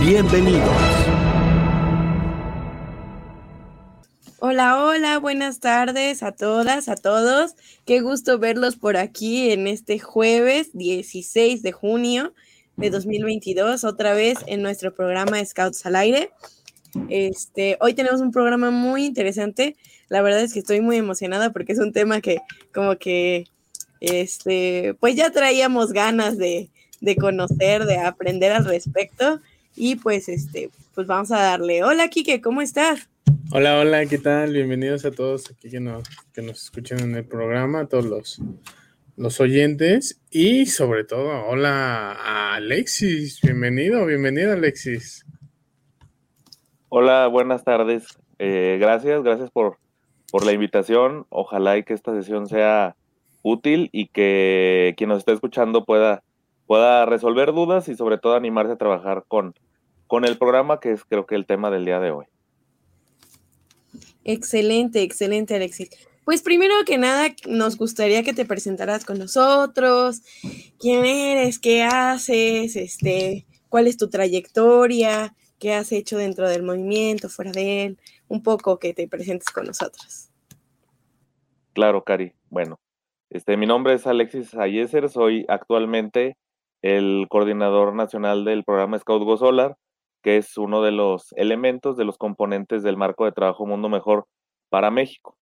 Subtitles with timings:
[0.00, 0.68] Bienvenidos.
[4.38, 7.56] Hola, hola, buenas tardes a todas, a todos.
[7.84, 12.32] Qué gusto verlos por aquí en este jueves 16 de junio
[12.76, 16.30] de 2022, otra vez en nuestro programa Scouts al aire.
[17.08, 19.76] Este, hoy tenemos un programa muy interesante.
[20.08, 22.38] La verdad es que estoy muy emocionada porque es un tema que
[22.72, 23.46] como que
[24.00, 26.70] este, pues ya traíamos ganas de,
[27.00, 29.40] de conocer, de aprender al respecto.
[29.74, 31.82] Y pues este, pues vamos a darle.
[31.82, 33.08] Hola Kike, ¿cómo estás?
[33.52, 34.52] Hola, hola, ¿qué tal?
[34.52, 38.40] Bienvenidos a todos aquí que nos, que nos escuchan en el programa, a todos los,
[39.16, 45.26] los oyentes y sobre todo, hola a Alexis, bienvenido, bienvenido Alexis.
[46.88, 48.18] Hola, buenas tardes.
[48.38, 49.78] Eh, gracias, gracias por,
[50.30, 51.26] por la invitación.
[51.30, 52.96] Ojalá y que esta sesión sea
[53.42, 56.22] útil y que quien nos esté escuchando pueda
[56.66, 59.54] pueda resolver dudas y sobre todo animarse a trabajar con,
[60.06, 62.26] con el programa, que es creo que el tema del día de hoy.
[64.24, 65.90] Excelente, excelente, Alexis.
[66.24, 70.22] Pues primero que nada, nos gustaría que te presentaras con nosotros,
[70.78, 77.28] quién eres, qué haces, este, cuál es tu trayectoria, qué has hecho dentro del movimiento,
[77.28, 80.28] fuera de él, un poco que te presentes con nosotros.
[81.72, 82.32] Claro, Cari.
[82.50, 82.78] Bueno,
[83.30, 86.36] este, mi nombre es Alexis Ayeser, soy actualmente
[86.82, 89.76] el coordinador nacional del programa Scout Go Solar,
[90.22, 94.26] que es uno de los elementos, de los componentes del marco de trabajo Mundo Mejor
[94.70, 95.36] para México.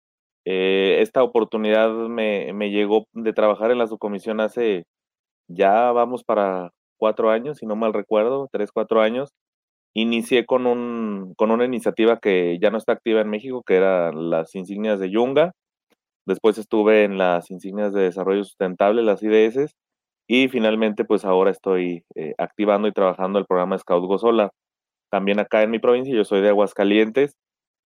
[0.45, 4.85] Eh, esta oportunidad me, me, llegó de trabajar en la subcomisión hace
[5.47, 9.31] ya vamos para cuatro años, si no mal recuerdo, tres, cuatro años.
[9.93, 14.11] Inicié con, un, con una iniciativa que ya no está activa en México, que era
[14.13, 15.53] las insignias de Yunga.
[16.25, 19.73] Después estuve en las insignias de desarrollo sustentable, las IDS,
[20.27, 24.51] y finalmente, pues ahora estoy eh, activando y trabajando el programa Scout Go Solar.
[25.09, 27.35] También acá en mi provincia, yo soy de Aguascalientes,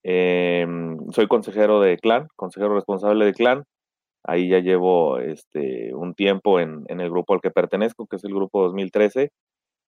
[0.03, 0.65] eh,
[1.11, 3.63] soy consejero de clan, consejero responsable de clan.
[4.23, 8.23] Ahí ya llevo este, un tiempo en, en, el grupo al que pertenezco, que es
[8.23, 9.31] el grupo 2013.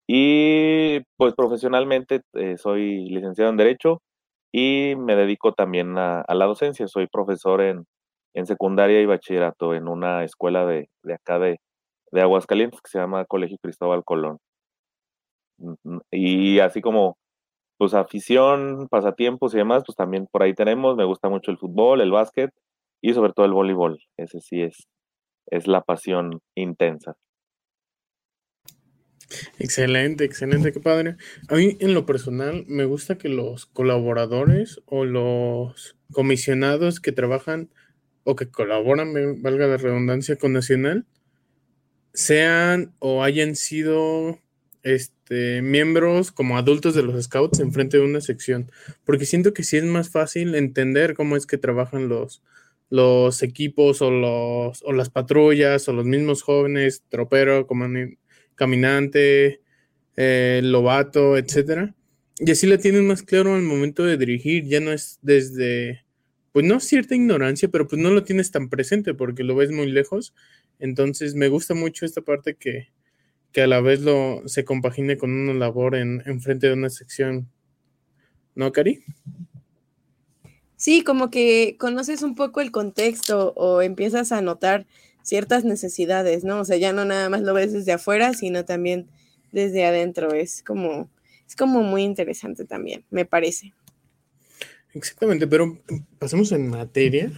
[0.07, 4.03] Y pues profesionalmente eh, soy licenciado en Derecho
[4.53, 6.89] y me dedico también a, a la docencia.
[6.89, 7.87] Soy profesor en,
[8.35, 11.61] en, secundaria y bachillerato en una escuela de, de acá de,
[12.13, 14.39] de Aguascalientes que se llama Colegio Cristóbal Colón.
[16.11, 17.17] Y así como
[17.79, 22.01] pues afición, pasatiempos y demás, pues también por ahí tenemos, me gusta mucho el fútbol,
[22.01, 22.51] el básquet
[23.03, 23.99] y sobre todo el voleibol.
[24.17, 24.87] Ese sí es,
[25.51, 27.17] es la pasión intensa.
[29.59, 31.17] Excelente, excelente, qué padre.
[31.49, 37.71] A mí en lo personal me gusta que los colaboradores o los comisionados que trabajan
[38.25, 39.13] o que colaboran,
[39.43, 41.07] valga la redundancia, con Nacional,
[42.13, 44.39] sean o hayan sido
[44.83, 48.71] este, miembros como adultos de los scouts enfrente de una sección,
[49.05, 52.43] porque siento que sí es más fácil entender cómo es que trabajan los,
[52.91, 57.67] los equipos o, los, o las patrullas o los mismos jóvenes, tropero,
[58.55, 59.61] caminante,
[60.17, 61.95] eh, lobato, etcétera.
[62.39, 66.05] Y así la tienen más claro al momento de dirigir, ya no es desde,
[66.53, 69.91] pues no cierta ignorancia, pero pues no lo tienes tan presente porque lo ves muy
[69.91, 70.35] lejos
[70.83, 72.89] entonces me gusta mucho esta parte que,
[73.53, 76.91] que a la vez lo se compagine con una labor en, en frente de una
[76.91, 77.49] sección.
[78.57, 79.05] ¿No, Cari?
[80.75, 84.85] Sí, como que conoces un poco el contexto o empiezas a notar
[85.23, 86.59] ciertas necesidades, ¿no?
[86.59, 89.07] O sea, ya no nada más lo ves desde afuera, sino también
[89.53, 90.33] desde adentro.
[90.35, 91.09] Es como,
[91.47, 93.73] es como muy interesante también, me parece.
[94.95, 95.79] Exactamente, pero
[96.19, 97.31] pasemos en materia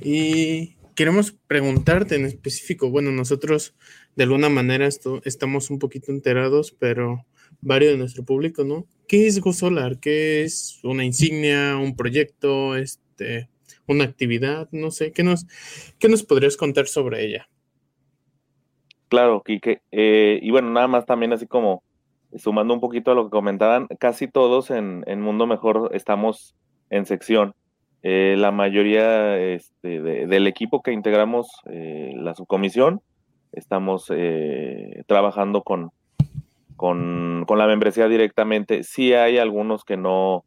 [0.00, 3.76] y queremos preguntarte en específico, bueno, nosotros
[4.16, 7.24] de alguna manera esto, estamos un poquito enterados, pero
[7.60, 8.84] varios de nuestro público, ¿no?
[9.06, 10.00] ¿Qué es GoSolar?
[10.00, 13.48] ¿Qué es una insignia, un proyecto, este,
[13.86, 14.68] una actividad?
[14.72, 15.46] No sé, ¿qué nos,
[16.00, 17.48] qué nos podrías contar sobre ella?
[19.06, 19.82] Claro, Kike.
[19.92, 21.84] Eh, y bueno, nada más también así como
[22.34, 26.56] sumando un poquito a lo que comentaban, casi todos en Mundo Mejor estamos
[26.90, 27.54] en sección.
[28.02, 33.02] Eh, la mayoría este, de, del equipo que integramos eh, la subcomisión
[33.52, 35.90] estamos eh, trabajando con,
[36.76, 38.84] con, con la membresía directamente.
[38.84, 40.44] Sí hay algunos que no,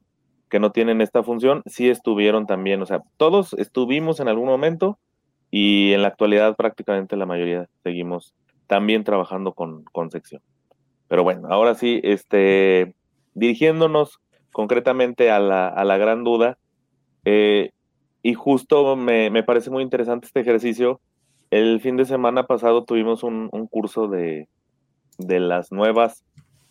[0.49, 4.97] que no tienen esta función, sí estuvieron también, o sea, todos estuvimos en algún momento
[5.49, 8.33] y en la actualidad prácticamente la mayoría seguimos
[8.67, 10.41] también trabajando con, con sección.
[11.07, 12.95] Pero bueno, ahora sí, este,
[13.33, 14.19] dirigiéndonos
[14.53, 16.57] concretamente a la, a la gran duda,
[17.25, 17.71] eh,
[18.23, 21.01] y justo me, me, parece muy interesante este ejercicio.
[21.49, 24.47] El fin de semana pasado tuvimos un, un curso de,
[25.17, 26.23] de, las nuevas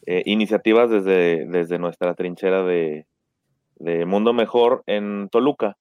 [0.06, 3.06] eh, iniciativas desde, desde nuestra trinchera de,
[3.76, 5.76] de Mundo Mejor en Toluca.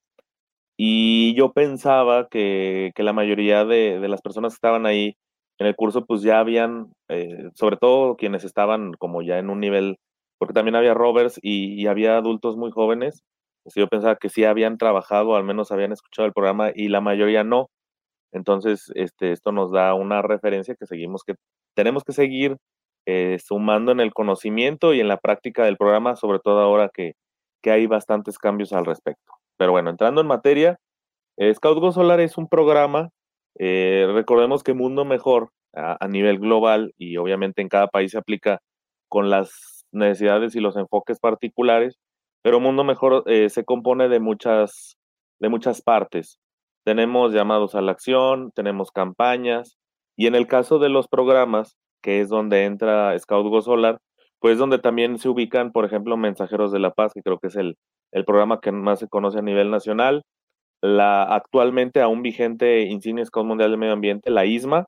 [0.75, 5.17] Y yo pensaba que, que la mayoría de, de, las personas que estaban ahí
[5.59, 9.59] en el curso, pues ya habían, eh, sobre todo quienes estaban como ya en un
[9.59, 9.97] nivel,
[10.37, 13.23] porque también había rovers y, y había adultos muy jóvenes,
[13.73, 17.01] pues yo pensaba que sí habían trabajado, al menos habían escuchado el programa y la
[17.01, 17.69] mayoría no.
[18.31, 21.35] Entonces, este, esto nos da una referencia que seguimos, que
[21.75, 22.57] tenemos que seguir
[23.05, 27.13] eh, sumando en el conocimiento y en la práctica del programa, sobre todo ahora que,
[27.63, 29.33] que hay bastantes cambios al respecto.
[29.57, 30.77] Pero bueno, entrando en materia,
[31.37, 33.09] eh, Scout Go Solar es un programa
[33.59, 38.17] eh, recordemos que Mundo Mejor a, a, nivel global y obviamente en cada país se
[38.17, 38.59] aplica
[39.09, 41.97] con las necesidades y los enfoques particulares,
[42.41, 44.97] pero Mundo Mejor eh, se compone de muchas,
[45.39, 46.39] de muchas partes.
[46.85, 49.77] Tenemos llamados a la acción, tenemos campañas
[50.15, 53.99] y en el caso de los programas, que es donde entra Scout Go Solar,
[54.39, 57.55] pues donde también se ubican, por ejemplo, Mensajeros de la Paz, que creo que es
[57.55, 57.75] el,
[58.11, 60.23] el programa que más se conoce a nivel nacional,
[60.81, 64.85] la actualmente aún vigente Insignia Scout Mundial del Medio Ambiente, la ISMA,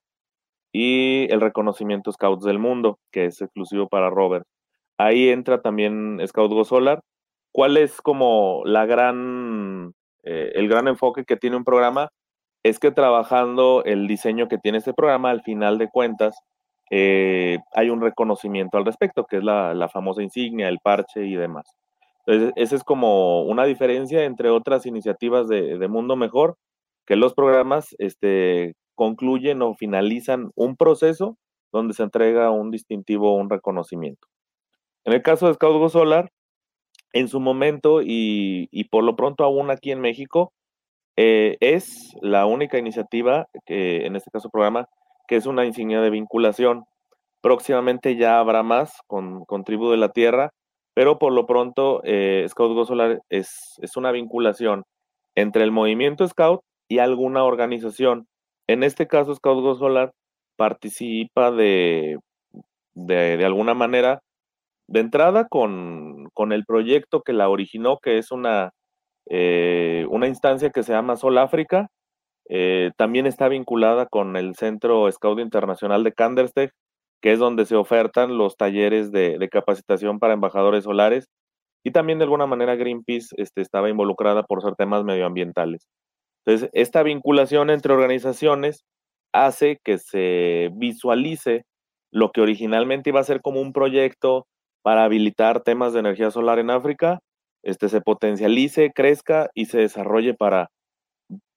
[0.73, 4.45] y el reconocimiento Scouts del Mundo, que es exclusivo para Robert.
[4.97, 7.01] Ahí entra también Scout Go Solar.
[7.51, 9.93] ¿Cuál es como la gran,
[10.23, 12.09] eh, el gran enfoque que tiene un programa?
[12.63, 16.35] Es que trabajando el diseño que tiene este programa, al final de cuentas,
[16.91, 21.35] eh, hay un reconocimiento al respecto, que es la, la famosa insignia, el parche y
[21.35, 21.65] demás.
[22.25, 26.57] Entonces, esa es como una diferencia entre otras iniciativas de, de, Mundo Mejor,
[27.05, 31.37] que los programas este, concluyen o finalizan un proceso
[31.71, 34.27] donde se entrega un distintivo un reconocimiento.
[35.05, 36.29] En el caso de Scout Go Solar,
[37.13, 40.53] en su momento y, y, por lo pronto aún aquí en México,
[41.17, 44.87] eh, es la única iniciativa, que en este caso programa,
[45.27, 46.85] que es una insignia de vinculación.
[47.41, 50.51] Próximamente ya habrá más con, con Tribu de la Tierra,
[50.93, 54.83] pero por lo pronto eh, Scout Go Solar es, es, una vinculación
[55.35, 58.27] entre el movimiento Scout y alguna organización.
[58.67, 60.13] En este caso, Scout Go Solar
[60.55, 62.19] participa de,
[62.93, 64.21] de, de alguna manera,
[64.87, 66.10] de entrada con,
[66.41, 68.71] con, el proyecto que la originó, que es una,
[69.29, 71.87] eh, una instancia que se llama Sol África.
[72.49, 76.71] Eh, también está vinculada con el Centro Scout Internacional de Kandersteg,
[77.21, 81.27] que es donde se ofertan los talleres de, de, capacitación para embajadores solares.
[81.83, 85.87] Y también de alguna manera Greenpeace este, estaba involucrada por ser temas medioambientales.
[86.45, 88.83] Entonces, esta vinculación entre organizaciones
[89.33, 91.65] hace que se visualice
[92.11, 94.47] lo que originalmente iba a ser como un proyecto
[94.81, 97.19] para habilitar temas de energía solar en África,
[97.63, 100.69] este, se potencialice, crezca y se desarrolle para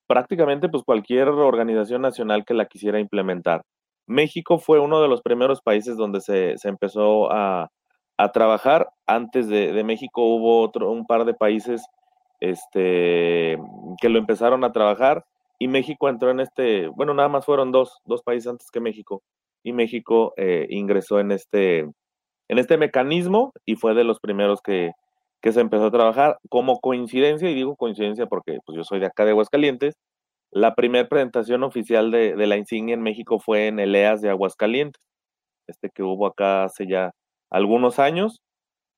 [0.07, 3.63] prácticamente pues, cualquier organización nacional que la quisiera implementar.
[4.07, 7.71] México fue uno de los primeros países donde se, se empezó a,
[8.19, 8.89] a, trabajar.
[9.07, 11.87] Antes de, México hubo otro, un par de países
[12.41, 13.57] este,
[14.01, 15.25] que lo empezaron a trabajar
[15.59, 19.23] y México entró en este, bueno, nada más fueron dos, dos países antes que México
[19.63, 21.89] y México eh, ingresó en este,
[22.49, 24.93] en este mecanismo y fue de los primeros que,
[25.41, 29.07] que se empezó a trabajar como coincidencia, y digo coincidencia porque pues, yo soy de
[29.07, 29.95] acá de Aguascalientes,
[30.51, 34.31] la primera presentación oficial de, de, la insignia en México fue en el EAS de
[34.31, 35.03] Aguascalientes,
[35.67, 37.11] este que hubo acá hace ya
[37.51, 38.41] algunos años,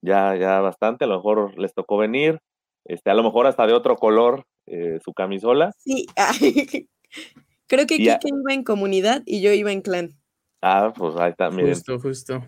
[0.02, 2.40] ya, ya bastante, a lo mejor les tocó venir,
[2.84, 5.72] este, a lo mejor hasta de otro color eh, su camisola.
[5.78, 6.06] Sí,
[7.66, 10.10] creo que Kike iba en comunidad y yo iba en clan.
[10.62, 11.74] Ah, pues ahí está, miren.
[11.74, 12.42] Justo, justo.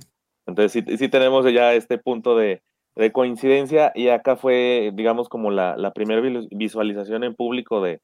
[0.48, 2.62] Entonces sí, sí tenemos ya este punto de,
[2.96, 8.00] de, coincidencia y acá fue, digamos, como la, la primera visualización en público de,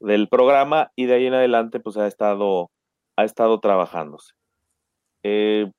[0.00, 2.70] del programa y de ahí en adelante pues ha estado,
[3.16, 4.32] ha estado trabajándose.
[5.22, 5.70] Eh,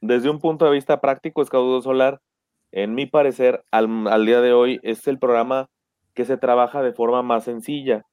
[0.00, 2.20] desde un punto de vista práctico, Escaudo Solar,
[2.70, 5.66] en mi parecer, al, al, día de hoy es el programa
[6.14, 8.04] que se trabaja de forma más sencilla,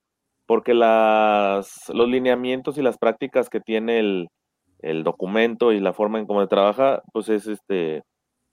[0.47, 4.29] porque las, los lineamientos y las prácticas que tiene el,
[4.85, 8.03] el documento y la forma en cómo se trabaja, pues es este,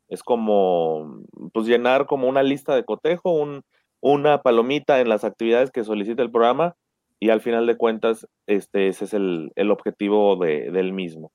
[0.09, 1.23] es como,
[1.53, 3.62] pues llenar como una lista de cotejo, un,
[4.01, 6.75] una palomita en las actividades que solicita el programa
[7.21, 11.31] y al final de cuentas este, ese es el, el objetivo de, del mismo.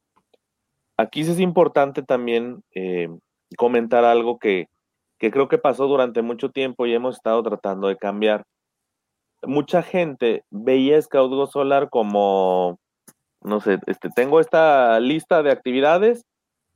[0.98, 3.10] aquí es importante también eh,
[3.58, 4.68] comentar algo que,
[5.18, 8.44] que creo que pasó durante mucho tiempo y hemos estado tratando de cambiar.
[9.44, 12.80] Mucha gente veía Scout Solar como,
[13.42, 16.26] no sé, este, tengo esta lista de actividades,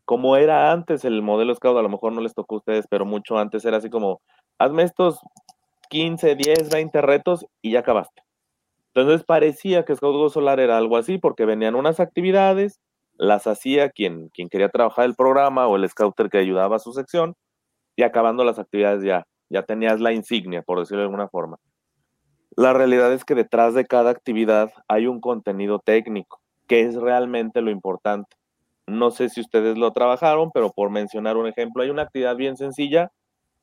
[0.06, 3.06] como era antes el modelo Scout, a lo mejor no les tocó a ustedes, pero
[3.06, 4.22] mucho antes era así como,
[4.60, 5.20] hazme estos
[5.90, 8.24] 15, 10, 20 retos y ya acabaste.
[8.94, 12.80] Entonces parecía que Scout Go Solar era algo así, porque venían unas actividades,
[13.18, 16.92] las hacía quien, quien quería trabajar el programa o el scouter que ayudaba a su
[16.92, 17.36] sección,
[17.96, 21.58] y acabando las actividades ya, ya tenías la insignia, por decirlo de alguna forma.
[22.58, 26.41] La realidad es que detrás de cada actividad hay un contenido técnico,
[26.72, 28.38] que es realmente lo importante.
[28.88, 32.56] No sé si ustedes lo trabajaron, pero por mencionar un ejemplo, hay una actividad bien
[32.56, 33.12] sencilla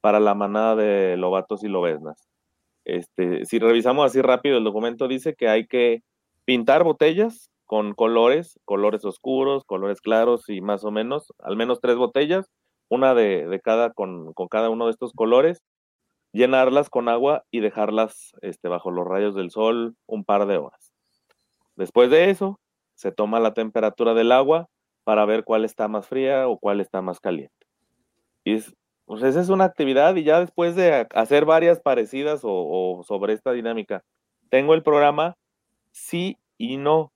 [0.03, 2.29] para la manada de lobatos y lobesnas.
[2.85, 6.03] Este, si revisamos así rápido, el documento dice que hay que
[6.45, 11.97] pintar botellas con colores, colores oscuros, colores claros y más o menos, al menos tres
[11.97, 12.51] botellas,
[12.91, 15.63] una de, cada con, cada uno de estos colores,
[16.35, 20.93] llenarlas con agua y dejarlas este, bajo los rayos del sol un par de horas.
[21.75, 22.61] Después de eso,
[22.99, 24.69] se toma la temperatura del agua
[25.05, 27.55] para ver cuál está más fría o cuál está más caliente.
[28.43, 28.75] Y es,
[29.05, 33.35] pues esa es una actividad y ya después de hacer varias parecidas o, o sobre
[33.35, 34.03] esta dinámica,
[34.51, 35.37] tengo el programa
[35.93, 37.13] sí y no,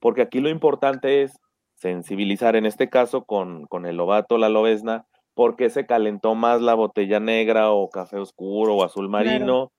[0.00, 1.38] porque aquí lo importante es
[1.74, 6.62] sensibilizar, en este caso con, con el lobato, la lobesna, por qué se calentó más
[6.62, 9.70] la botella negra o café oscuro o azul marino,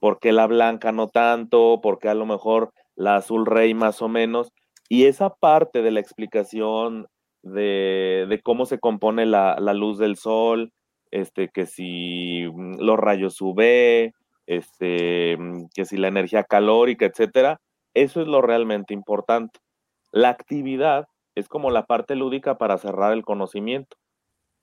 [0.00, 4.02] por qué la blanca no tanto, por qué a lo mejor la azul rey más
[4.02, 4.52] o menos.
[4.88, 7.06] Y esa parte de la explicación
[7.42, 10.72] de, cómo se compone la, luz del sol,
[11.10, 14.12] este, que si mm, los rayos UV,
[14.46, 17.60] este, mm, que si la energía calórica, etcétera,
[17.94, 19.60] eso es lo realmente importante.
[20.12, 23.96] La actividad es como la parte lúdica para cerrar el conocimiento.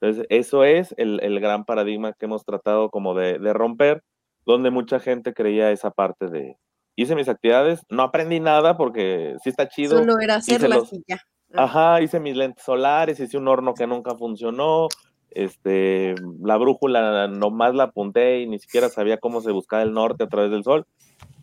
[0.00, 4.02] Entonces, eso es el, gran paradigma que hemos tratado como de, romper,
[4.44, 6.56] donde mucha gente creía esa parte de,
[6.96, 9.98] hice mis actividades, no aprendí nada porque sí está chido.
[9.98, 11.20] Solo era hacerlas y ya.
[11.54, 14.88] Ajá, hice mis lentes solares, hice un horno que nunca funcionó,
[15.30, 20.24] este, la brújula nomás la apunté y ni siquiera sabía cómo se buscaba el norte
[20.24, 20.86] a través del sol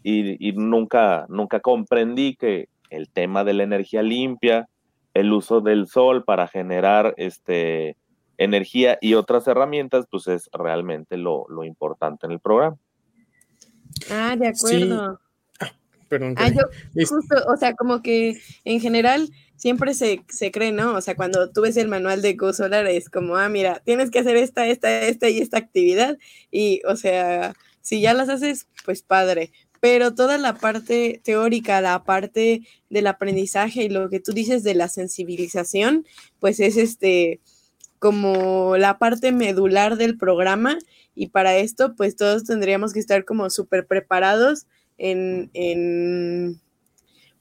[0.03, 4.67] y, y nunca, nunca comprendí que el tema de la energía limpia,
[5.13, 7.97] el uso del sol para generar este,
[8.37, 12.77] energía y otras herramientas, pues es realmente lo, importante en el programa.
[14.11, 15.19] Ah, de acuerdo.
[16.07, 16.35] Perdón.
[16.37, 16.61] Ah, yo
[17.07, 20.93] justo, o sea, como que en general siempre se, cree, ¿no?
[20.93, 24.11] O sea, cuando tú ves el manual de Go Solar es como, ah, mira, tienes
[24.11, 26.17] que hacer esta, esta, esta y esta actividad.
[26.51, 29.51] Y, o sea, si ya las haces, pues padre.
[29.79, 34.75] Pero toda la parte teórica, la parte del aprendizaje y lo que tú dices de
[34.75, 36.05] la sensibilización,
[36.39, 37.41] pues es este,
[37.99, 40.77] como la parte medular del programa
[41.15, 44.65] y para esto pues todos tendríamos que estar como súper preparados
[44.97, 46.61] en, en,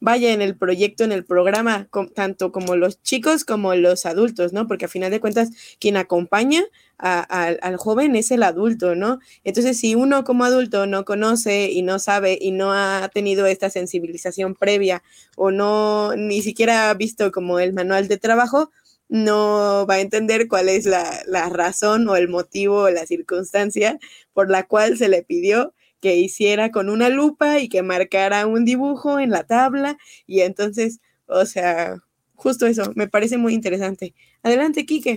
[0.00, 4.66] vaya, en el proyecto, en el programa, tanto como los chicos como los adultos, ¿no?
[4.66, 6.64] Porque a final de cuentas quien acompaña
[6.99, 9.18] al joven es el adulto, ¿no?
[9.44, 13.71] Entonces si uno como adulto no conoce y no sabe y no ha tenido esta
[13.71, 15.02] sensibilización previa
[15.37, 18.71] o no ni siquiera ha visto como el manual de trabajo,
[19.09, 23.99] no va a entender cuál es la, razón o el motivo o la circunstancia
[24.32, 28.66] por la cual se le pidió que hiciera con una lupa y que marcara un
[28.66, 29.97] dibujo en la tabla.
[30.26, 31.97] Y entonces, o sea,
[32.35, 34.12] justo eso, me parece muy interesante.
[34.42, 35.16] Adelante, Quique.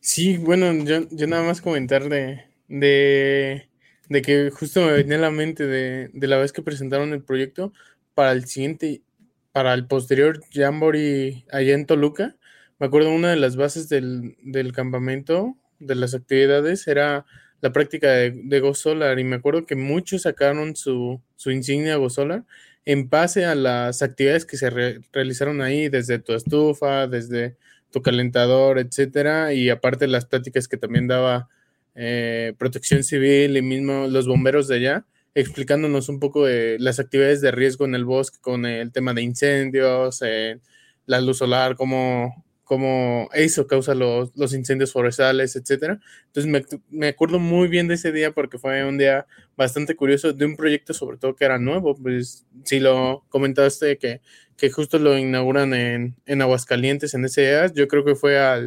[0.00, 5.66] Sí, bueno, yo, nada más comentar de, de, que justo me venía a la mente
[5.66, 7.72] de, de la vez que presentaron el proyecto
[8.14, 9.02] para el siguiente,
[9.50, 12.36] para el posterior Jamboree allá en Toluca
[12.78, 14.36] me acuerdo una de las bases del,
[14.74, 17.24] campamento, de las actividades, era
[17.60, 19.18] la práctica de, de Go Solar.
[19.18, 22.44] Y me acuerdo que muchos sacaron su, insignia Go Solar
[22.84, 27.56] en base a las actividades que se realizaron ahí, desde tu estufa, desde
[27.90, 31.48] tu calentador, etcétera, y aparte las pláticas que también daba
[31.94, 37.40] eh, Protección Civil y mismo los bomberos de allá, explicándonos un poco de las actividades
[37.40, 40.58] de riesgo en el bosque con el tema de incendios, eh,
[41.06, 46.00] la luz solar, cómo, cómo eso causa los, los incendios forestales, etcétera.
[46.26, 50.32] Entonces me, me, acuerdo muy bien de ese día porque fue un día bastante curioso
[50.32, 54.20] de un proyecto sobre todo que era nuevo, pues si lo comentaste que,
[54.56, 58.60] que justo lo inauguran en, en Aguascalientes en ese día, yo creo que fue a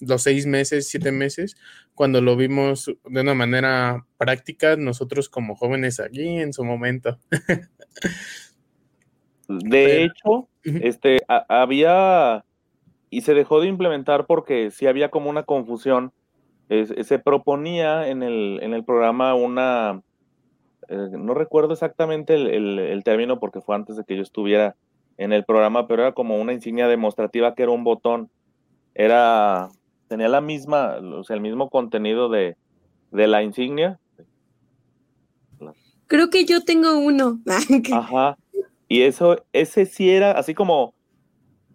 [0.00, 1.56] los seis meses, siete meses,
[1.94, 7.18] cuando lo vimos de una manera práctica nosotros como jóvenes aquí en su momento.
[9.48, 12.44] De hecho, este, había
[13.10, 16.12] y se dejó de implementar porque sí había como una confusión.
[16.68, 20.02] se proponía en el, en el programa una,
[20.88, 24.76] eh, no recuerdo exactamente el, el, término porque fue antes de que yo estuviera
[25.16, 28.30] en el programa, pero era como una insignia demostrativa que era un botón.
[28.94, 29.68] Era,
[30.08, 32.56] tenía la misma, o sea, el mismo contenido de,
[33.10, 33.98] de la insignia.
[36.06, 37.40] Creo que yo tengo uno.
[37.92, 38.36] Ajá.
[38.88, 40.94] Y eso, ese sí era así como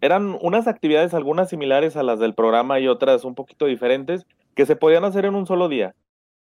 [0.02, 4.66] eran unas actividades, algunas similares a las del programa y otras un poquito diferentes, que
[4.66, 5.94] se podían hacer en un solo día.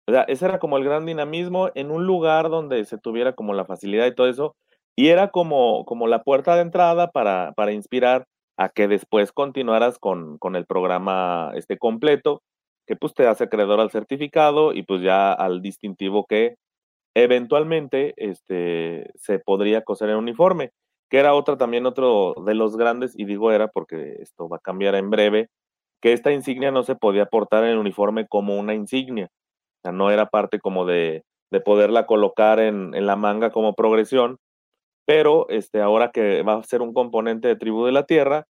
[0.09, 3.52] O sea, ese era como el gran dinamismo en un lugar donde se tuviera como
[3.52, 4.57] la facilidad y todo eso,
[4.97, 8.25] y era como, como la puerta de entrada para, para inspirar
[8.57, 12.43] a que después continuaras con, con el programa este completo,
[12.87, 16.57] que pues te hace acreedor al certificado y pues ya al distintivo que
[17.14, 20.73] eventualmente este, se podría coser en uniforme
[21.11, 24.61] que era otra también otro de los grandes, y digo era porque esto va a
[24.61, 25.49] cambiar en breve,
[26.00, 29.93] que esta insignia no se podía portar en el uniforme como una insignia, o sea,
[29.93, 34.38] no era parte como de, de poderla colocar en, en, la manga como progresión,
[35.07, 38.47] pero este, ahora que va a ser un componente de Tribu de la Tierra,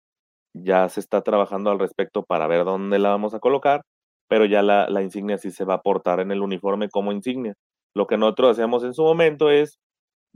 [0.55, 3.83] ya se está trabajando al respecto para ver dónde la vamos a colocar,
[4.29, 7.55] pero ya la, la insignia sí se va a portar en el uniforme como insignia.
[7.95, 9.79] Lo que nosotros hacíamos en su momento es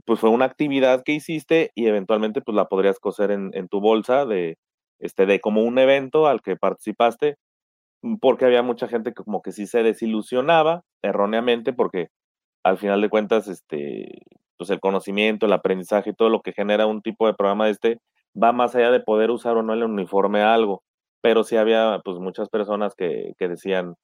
[0.05, 3.81] pues fue una actividad que hiciste y eventualmente pues la podrías coser en, en, tu
[3.81, 4.57] bolsa de,
[4.99, 7.37] este, de como un evento al que participaste,
[8.03, 12.09] mm, porque había mucha gente que como que sí se desilusionaba erróneamente porque
[12.63, 14.21] al final de cuentas, este,
[14.57, 17.71] pues el conocimiento, el aprendizaje y todo lo que genera un tipo de programa de
[17.71, 17.99] este
[18.41, 20.83] va más allá de poder usar o no el uniforme a algo,
[21.21, 23.95] pero sí había pues muchas personas que, que decían,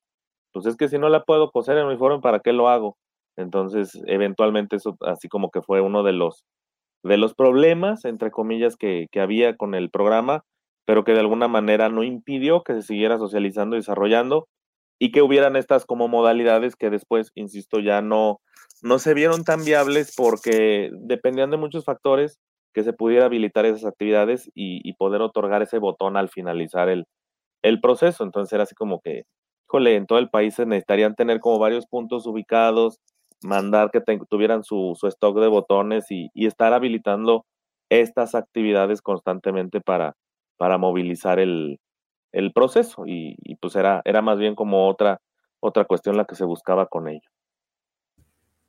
[0.54, 2.98] pues es que si no la puedo coser en uniforme, ¿para qué lo hago?
[3.38, 6.44] Entonces, eventualmente eso así como que fue uno de los,
[7.03, 10.44] de los problemas, entre comillas, que, que había con el programa,
[10.86, 14.48] pero que de alguna manera no impidió que se siguiera socializando y desarrollando
[15.00, 18.39] y que hubieran estas como modalidades que después, insisto, ya no,
[18.82, 22.40] no se vieron tan viables porque dependían de muchos factores
[22.74, 27.05] que se pudiera habilitar esas actividades y, y poder otorgar ese botón al finalizar el,
[27.64, 28.24] el proceso.
[28.24, 29.24] Entonces era así como que,
[29.68, 33.00] híjole, en todo el país se necesitarían tener como varios puntos ubicados,
[33.43, 37.45] mandar que tuvieran su, su, stock de botones y, y, estar habilitando
[37.89, 40.15] estas actividades constantemente para,
[40.57, 41.79] para movilizar el,
[42.31, 45.21] el proceso y, pues era, era más bien como otra,
[45.59, 47.29] otra cuestión la que se buscaba con ello.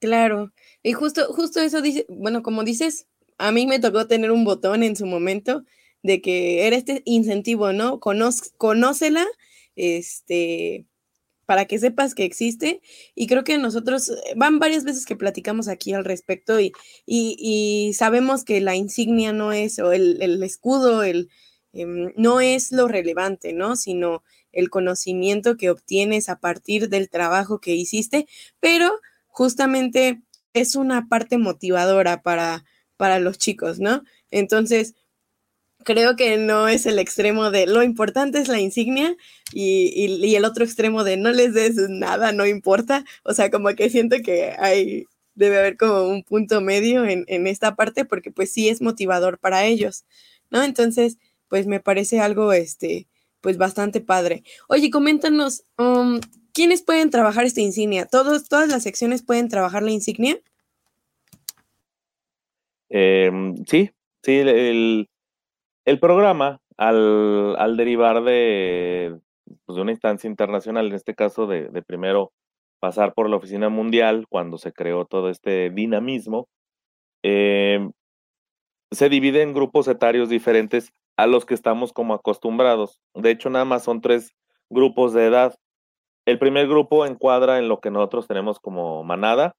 [0.01, 0.53] Claro,
[0.83, 4.83] y justo, justo eso dice, bueno, como dices, a mí me tocó tener un botón
[4.83, 5.65] en su momento
[6.03, 7.99] de que era este incentivo, ¿no?
[7.99, 9.27] Conoz, conócela,
[9.75, 10.87] este,
[11.49, 12.83] para que sepas que existe.
[13.15, 16.75] Y creo que nosotros, eh, van varias veces que platicamos aquí al respecto y,
[17.07, 21.31] y, sabemos que la insignia no es, o el, el escudo, el,
[21.73, 23.77] eh, no es lo relevante, ¿no?
[23.77, 28.27] Sino el conocimiento que obtienes a partir del trabajo que hiciste,
[28.61, 30.21] pero justamente
[30.53, 32.67] es una parte motivadora para,
[32.99, 34.03] para los chicos, ¿no?
[34.31, 34.97] Entonces,
[35.85, 39.17] creo que no es el extremo de lo importante es la insignia
[39.53, 43.05] y, y, el otro extremo de no les des nada, no importa.
[43.25, 47.47] O sea, como que siento que hay, debe haber como un punto medio en, en
[47.47, 50.05] esta parte porque pues sí es motivador para ellos,
[50.51, 50.63] ¿no?
[50.63, 53.09] Entonces, pues me parece algo, este,
[53.41, 54.43] pues bastante padre.
[54.69, 56.21] Oye, coméntanos, um,
[56.53, 58.07] ¿quiénes pueden trabajar esta insignia?
[58.07, 60.39] ¿Todos, ¿Todas las secciones pueden trabajar la insignia?
[62.91, 63.31] Eh,
[63.67, 63.91] sí,
[64.23, 65.09] sí, el,
[66.01, 69.19] programa, al, derivar de,
[69.65, 72.33] pues, de, una instancia internacional, en este caso de, primero
[72.79, 76.47] pasar por la Oficina Mundial, cuando se creó todo este dinamismo,
[77.25, 77.89] eh,
[78.93, 83.01] se divide en grupos etarios diferentes a los que estamos como acostumbrados.
[83.15, 84.37] De hecho, nada más son tres
[84.71, 85.57] grupos de edad.
[86.27, 89.57] El primer grupo encuadra en lo que nosotros tenemos como manada,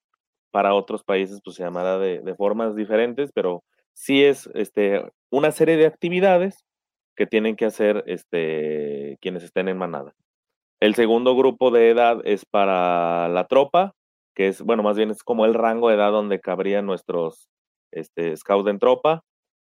[0.52, 3.64] para otros países pues se llamará de, de formas diferentes, pero
[3.94, 6.66] sí es este, una serie de actividades
[7.16, 10.14] que tienen que hacer este, quienes estén en manada.
[10.80, 13.94] El segundo grupo de edad es para la tropa,
[14.34, 17.50] que es, bueno, más bien es como el rango de edad donde cabrían nuestros
[17.92, 19.22] este, scouts en tropa.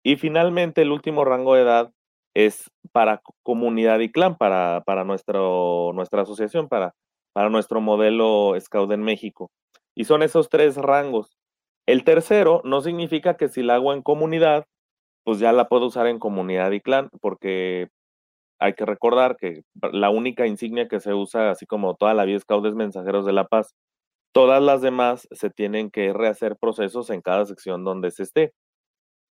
[0.04, 1.92] Y finalmente el último rango de edad
[2.34, 6.94] es para comunidad y clan, para, para nuestro, nuestra asociación, para,
[7.34, 9.52] para nuestro modelo Scout en México.
[9.94, 11.38] Y son esos tres rangos.
[11.86, 14.66] El tercero no significa que si la hago en comunidad,
[15.24, 17.90] pues ya la puedo usar en comunidad y clan, porque
[18.60, 22.40] hay que recordar que la única insignia que se usa, así como toda la vida
[22.40, 23.74] Scout es Mensajeros de la Paz,
[24.34, 28.54] todas las demás se tienen que rehacer procesos en cada sección donde se esté.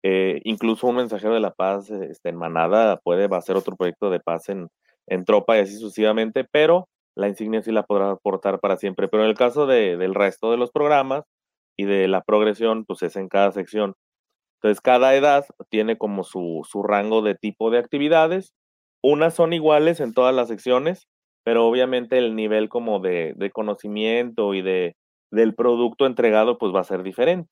[0.03, 4.21] Eh, incluso un mensajero de la paz este, en manada puede hacer otro proyecto de
[4.21, 4.69] paz en,
[5.07, 9.09] en tropa y así sucesivamente, pero la insignia sí la podrá aportar para siempre.
[9.09, 11.25] Pero en el caso de, del resto de los programas
[11.79, 13.95] y de la progresión, pues es en cada sección.
[14.65, 18.55] Entonces, cada edad tiene como su, su rango de tipo de actividades.
[19.03, 21.07] Unas son iguales en todas las secciones,
[21.45, 24.97] pero obviamente el nivel como de, de conocimiento y de,
[25.31, 27.51] del producto entregado, pues va a ser diferente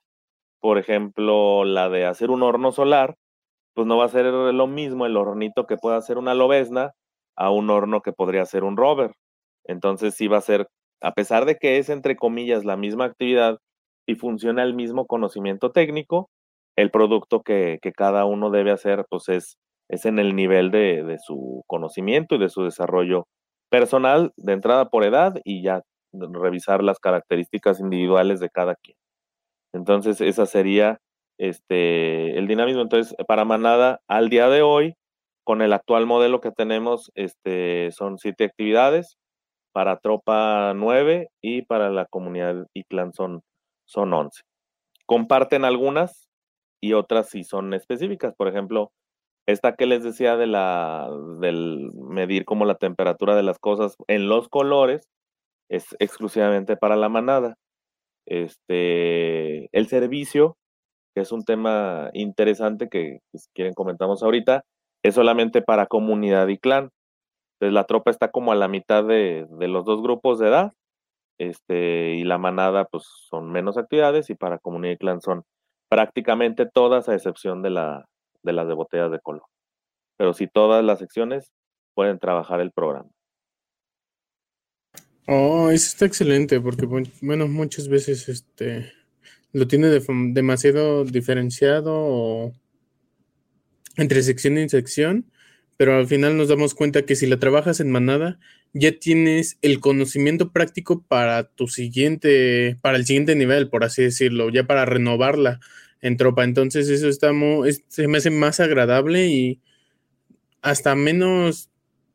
[0.60, 3.16] por ejemplo, la de hacer un horno solar,
[3.74, 6.92] pues no va a ser lo mismo el hornito que pueda hacer una lobesna
[7.36, 9.12] a un horno que podría ser un rover.
[9.64, 10.68] Entonces sí va a ser,
[11.00, 13.58] a pesar de que es entre comillas la misma actividad
[14.06, 16.30] y funciona el mismo conocimiento técnico,
[16.76, 19.58] el producto que, cada uno debe hacer pues es,
[19.88, 23.26] en el nivel de, de su conocimiento y de su desarrollo
[23.70, 25.82] personal de entrada por edad y ya
[26.12, 28.96] revisar las características individuales de cada quien.
[29.72, 30.98] Entonces, esa sería
[31.38, 32.82] este, el dinamismo.
[32.82, 34.94] Entonces, para Manada, al día de hoy,
[35.44, 39.16] con el actual modelo que tenemos, este, son siete actividades,
[39.72, 43.42] para Tropa nueve y para la comunidad y clan son,
[43.86, 44.42] son once.
[45.06, 46.21] Comparten algunas
[46.82, 48.34] y otras sí son específicas.
[48.34, 48.92] Por ejemplo,
[49.46, 51.08] esta que les decía de la,
[51.40, 55.08] del medir como la temperatura de las cosas en los colores,
[55.70, 57.56] es exclusivamente para la manada.
[58.26, 60.56] Este, el servicio,
[61.14, 64.64] que es un tema interesante que si quieren comentamos ahorita,
[65.04, 66.90] es solamente para comunidad y clan.
[67.54, 70.72] Entonces la tropa está como a la mitad de, los dos grupos de edad,
[71.38, 75.44] este, y la manada pues son menos actividades y para comunidad y clan son
[75.92, 78.08] prácticamente todas a excepción de, la,
[78.42, 79.42] de las de botellas de color.
[80.16, 81.52] Pero si todas las secciones
[81.92, 83.10] pueden trabajar el programa.
[85.28, 88.90] Oh, eso está excelente, porque bueno, muchas veces este
[89.52, 92.52] lo tiene demasiado diferenciado
[93.98, 95.30] entre sección y sección,
[95.76, 98.38] pero al final nos damos cuenta que si la trabajas en manada,
[98.72, 104.48] ya tienes el conocimiento práctico para tu siguiente, para el siguiente nivel, por así decirlo,
[104.48, 105.60] ya para renovarla
[106.02, 106.44] en tropa.
[106.44, 109.60] Entonces eso está muy, se me hace más agradable y
[110.60, 111.72] hasta menos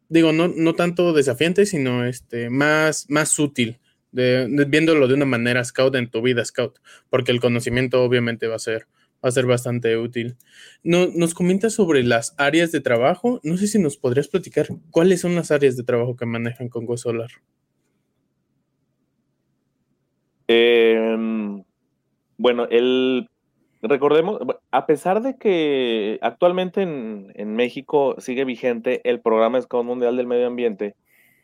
[0.10, 3.80] digo, no, no tanto desafiante, sino este, más, más útil,
[4.12, 8.56] de, viéndolo de una manera scout en tu vida scout, porque el conocimiento obviamente va
[8.56, 8.88] a ser,
[9.24, 10.38] va a ser bastante útil.
[10.84, 13.40] No, nos comentas sobre las áreas de trabajo.
[13.44, 16.86] No sé si nos podrías platicar cuáles son las áreas de trabajo que manejan con
[16.86, 17.30] Go Solar.
[20.48, 21.64] Em,
[22.38, 23.28] bueno, el
[23.82, 24.40] recordemos,
[24.72, 30.48] a pesar de que actualmente en, México sigue vigente el programa Scout Mundial del Medio
[30.48, 30.96] Ambiente,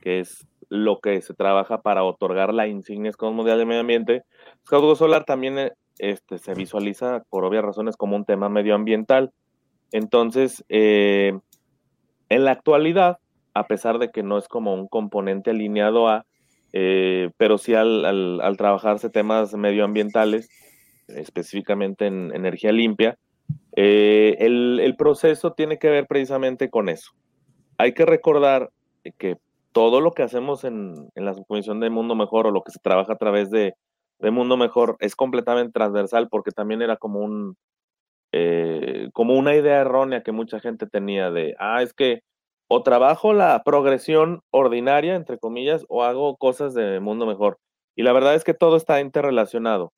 [0.02, 4.24] que es lo que se trabaja para otorgar la insignia Scout Mundial del Medio Ambiente,
[4.65, 9.32] Scout Solar también eh, este, se visualiza por obvias razones como un tema medioambiental.
[9.91, 11.38] Entonces, eh,
[12.30, 13.19] en la actualidad,
[13.54, 16.26] a pesar de que no es como un componente alineado a,
[16.72, 20.50] eh, pero sí al, al trabajarse temas medioambientales,
[21.15, 23.17] específicamente en energía limpia,
[23.76, 27.12] eh, el, proceso tiene que ver precisamente con eso.
[27.78, 28.69] Hay que recordar
[29.17, 29.38] que
[29.71, 33.13] todo lo que hacemos en, la Comisión de Mundo Mejor o lo que se trabaja
[33.13, 33.73] a través de,
[34.19, 37.58] Mundo Mejor es completamente transversal porque también era como un
[38.32, 42.21] eh, como una idea errónea que mucha gente tenía de, ah, es que
[42.69, 47.60] o trabajo la progresión ordinaria, entre comillas, o hago cosas de Mundo Mejor.
[47.95, 49.91] Y la verdad es que todo está interrelacionado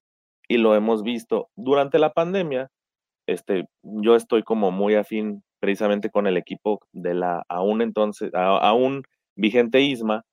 [0.47, 2.69] y lo hemos visto durante la pandemia.
[3.27, 9.03] Este, yo estoy como muy afín precisamente con el equipo de la aún entonces, aún
[9.35, 10.23] vigente ISMA,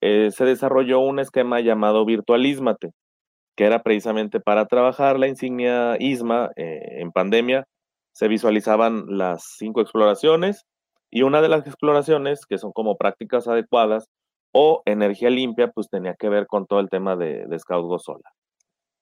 [0.00, 2.90] eh, se desarrolló un esquema llamado Virtualísmate,
[3.56, 7.66] que era precisamente para trabajar la insignia ISMA eh, en pandemia.
[8.12, 10.64] Se visualizaban las cinco exploraciones
[11.10, 14.08] y una de las exploraciones, que son como prácticas adecuadas
[14.52, 17.86] o energía limpia, pues tenía que ver con todo el tema de, de Scout.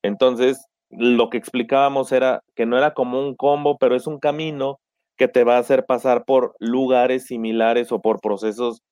[0.02, 4.78] Entonces, lo que explicábamos era que no era como un combo, pero es un camino
[5.16, 8.82] que te va a hacer pasar por lugares similares o por procesos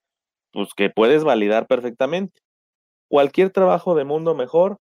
[0.53, 2.41] pues, que puedes validar perfectamente.
[3.09, 4.79] Cualquier trabajo de mundo mejor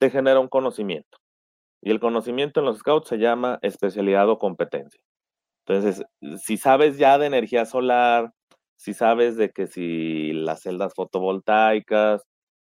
[0.00, 1.18] te genera un conocimiento.
[1.82, 5.00] Y el conocimiento en los scouts se llama especialidad o competencia.
[5.66, 6.04] Entonces,
[6.42, 8.32] si sabes ya de energía solar,
[8.76, 12.22] si sabes de que si las celdas fotovoltaicas,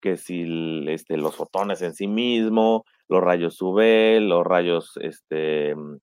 [0.03, 0.45] que si
[0.89, 5.97] este, los fotones en sí mismo, los rayos UV, los rayos, este, mm,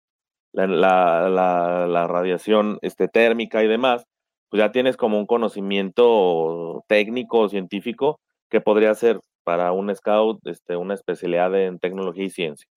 [0.53, 4.05] la, radiación este, térmica y demás,
[4.49, 10.39] pues ya tienes como un conocimiento técnico o científico que podría ser para un scout
[10.47, 12.67] este, una especialidad en tecnología y ciencia.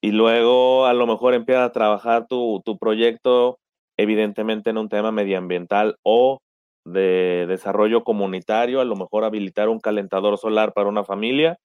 [0.00, 3.58] y luego a lo mejor empieza a trabajar tu, tu proyecto
[3.96, 6.40] evidentemente en un tema medioambiental o
[6.86, 11.58] de desarrollo comunitario, a lo mejor habilitar un calentador solar para una familia,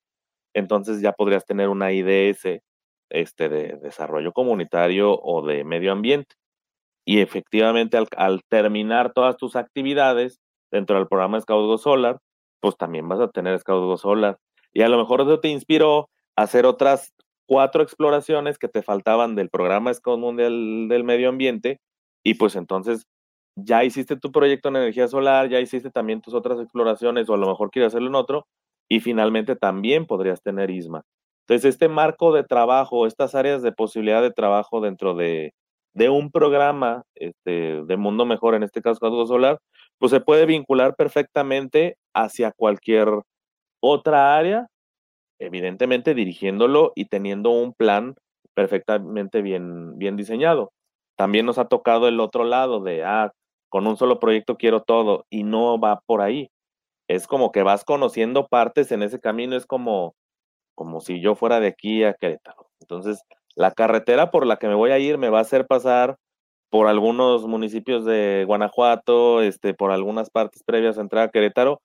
[0.53, 2.61] entonces ya podrías tener una IDS
[3.09, 6.35] este, de desarrollo comunitario o de medio ambiente.
[7.05, 10.39] Y efectivamente al, terminar todas tus actividades
[10.71, 12.17] dentro del programa Scout Solar,
[12.59, 14.39] pues también vas a tener Scout Solar.
[14.73, 17.13] Y a lo mejor eso te inspiró a hacer otras
[17.45, 21.79] cuatro exploraciones que te faltaban del programa Scout Mundial del Medio Ambiente.
[22.23, 23.05] Y pues entonces
[23.55, 27.37] ya hiciste tu proyecto en energía solar, ya hiciste también tus otras exploraciones o a
[27.37, 28.47] lo mejor quieres hacerlo en otro
[28.89, 31.03] y finalmente también podrías tener ISMA.
[31.47, 35.53] Entonces, este marco de trabajo, estas áreas de posibilidad de trabajo dentro de,
[36.09, 39.59] un programa este, de Mundo Mejor, en este caso Código Solar,
[39.97, 43.09] pues se puede vincular perfectamente hacia cualquier
[43.81, 44.67] otra área,
[45.39, 48.15] evidentemente dirigiéndolo y teniendo un plan
[48.53, 50.71] perfectamente bien, bien diseñado.
[51.17, 53.31] También nos ha tocado el otro lado de, ah,
[53.71, 56.51] con un solo proyecto quiero todo y no va por ahí.
[57.07, 60.13] Es como que vas conociendo partes en ese camino, es como,
[60.75, 62.69] como si yo fuera de aquí a Querétaro.
[62.81, 63.23] Entonces,
[63.55, 66.17] la carretera por la que me voy a ir me va a hacer pasar
[66.69, 71.81] por algunos municipios de Guanajuato, este, por algunas partes previas a entrar a Querétaro,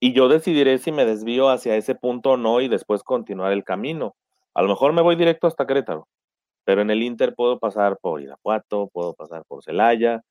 [0.00, 3.64] y yo decidiré si me desvío hacia ese punto o no y después continuar el
[3.64, 4.14] camino.
[4.54, 6.06] A lo mejor me voy directo hasta Querétaro,
[6.64, 10.22] pero en el Inter puedo pasar por Irapuato, puedo pasar por Celaya,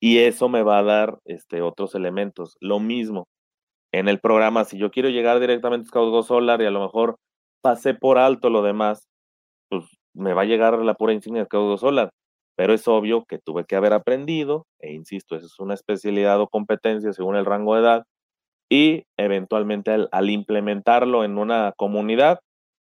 [0.00, 2.56] y eso me va a dar este, otros elementos.
[2.60, 3.26] Lo mismo
[3.92, 6.80] en el programa, si yo quiero llegar directamente a Scout Go Solar y a lo
[6.80, 7.16] mejor
[7.62, 9.06] pasé por alto lo demás,
[9.70, 12.10] pues me va a llegar la pura insignia de Scout Solar.
[12.56, 16.48] Pero es obvio que tuve que haber aprendido, e insisto, eso es una especialidad o
[16.48, 18.04] competencia según el rango de edad,
[18.70, 22.40] y eventualmente al, al implementarlo en una comunidad,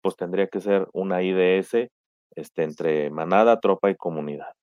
[0.01, 1.87] pues tendría que ser una IDS
[2.35, 4.53] este, entre manada, tropa y comunidad.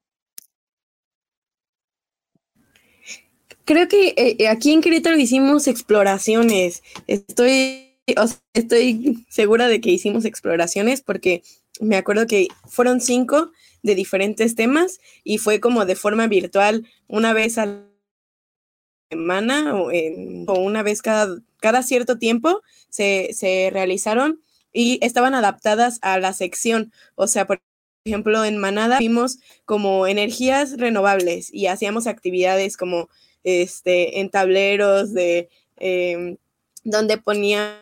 [3.71, 6.83] Creo que eh, aquí en Querétaro hicimos exploraciones.
[7.07, 7.97] Estoy,
[8.53, 11.45] estoy segura de que hicimos exploraciones porque
[11.81, 13.53] me acuerdo que fueron cinco
[13.85, 17.87] de diferentes temas y fue como de forma virtual una vez a la
[19.09, 19.93] semana o,
[20.59, 24.41] una vez cada, cada cierto tiempo se, se realizaron
[24.73, 26.93] y estaban adaptadas a la sección.
[27.15, 27.63] O sea, por
[28.05, 33.09] ejemplo, en Manada vimos como energías renovables y hacíamos actividades como
[33.45, 36.37] este, en tableros de em,
[36.85, 37.81] donde poníamos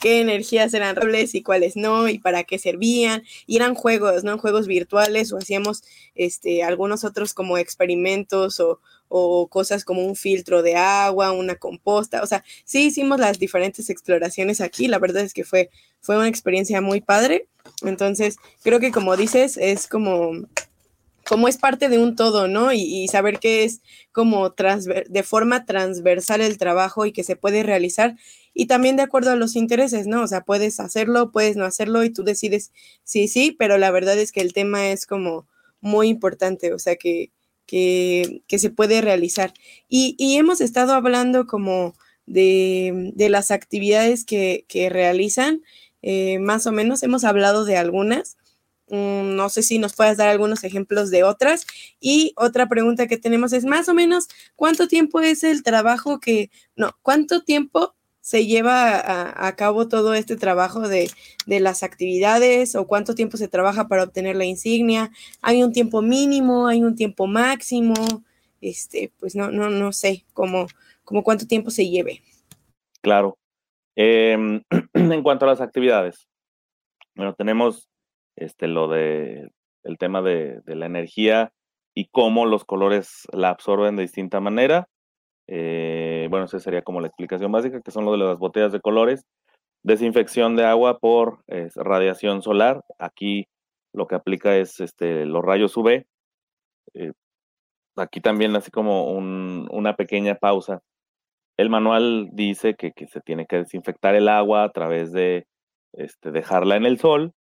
[0.00, 4.38] qué energías eran renovables y cuáles no y para qué servían y eran juegos, ¿no?
[4.38, 5.82] Juegos virtuales o hacíamos
[6.14, 12.22] este, algunos otros como experimentos o, o cosas como un filtro de agua, una composta,
[12.22, 16.28] o sea, sí hicimos las diferentes exploraciones aquí, la verdad es que fue, fue una
[16.28, 17.48] experiencia muy padre,
[17.82, 20.32] entonces creo que como dices, es como
[21.28, 22.72] como es parte de un todo, ¿no?
[22.72, 28.16] Y, saber que es como de forma transversal el trabajo y que se puede realizar
[28.54, 30.22] y también de acuerdo a los intereses, ¿no?
[30.22, 32.72] O sea, puedes hacerlo, puedes no hacerlo y tú decides
[33.04, 35.46] sí, sí, pero la verdad es que el tema es como
[35.80, 37.30] muy importante, o sea, que,
[37.66, 39.52] que, se puede realizar.
[39.88, 41.94] Y, hemos estado hablando como
[42.26, 45.62] de, las actividades que, realizan,
[46.02, 48.38] eh, más o menos, hemos hablado de algunas.
[48.90, 51.66] Mm, no sé si nos puedas dar algunos ejemplos de otras.
[52.00, 56.50] Y otra pregunta que tenemos es más o menos, ¿cuánto tiempo es el trabajo que,
[56.76, 61.10] no, cuánto tiempo se lleva a, cabo todo este trabajo de,
[61.46, 65.10] las actividades o cuánto tiempo se trabaja para obtener la insignia?
[65.42, 66.66] ¿Hay un tiempo mínimo?
[66.66, 67.94] ¿Hay un tiempo máximo?
[68.60, 70.66] Este, pues no, no, no sé cómo,
[71.04, 72.22] cómo cuánto tiempo se lleve.
[73.00, 73.38] Claro.
[73.96, 74.62] Em,
[74.94, 76.28] en cuanto a las actividades,
[77.14, 77.88] bueno, tenemos
[78.38, 79.50] este, lo de
[79.84, 81.52] el tema de, la energía
[81.94, 84.88] y cómo los colores la absorben de distinta manera.
[85.48, 88.80] Eh, bueno, esa sería como la explicación básica, que son lo de las botellas de
[88.80, 89.24] colores.
[89.82, 91.42] Desinfección de agua por
[91.74, 92.82] radiación solar.
[92.98, 93.46] Aquí
[93.94, 96.04] lo que aplica es este, los rayos UV.
[96.94, 97.12] Eh,
[97.96, 100.80] aquí también así como una pequeña pausa.
[101.56, 105.46] El manual dice que, se tiene que desinfectar el agua a través de
[105.92, 107.32] este, dejarla en el sol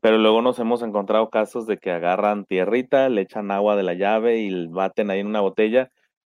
[0.00, 3.94] pero luego nos hemos encontrado casos de que agarran tierrita, le echan agua de la
[3.94, 5.90] llave y baten ahí en una botella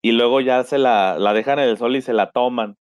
[0.02, 2.78] y luego ya se la, dejan en el sol y se la toman.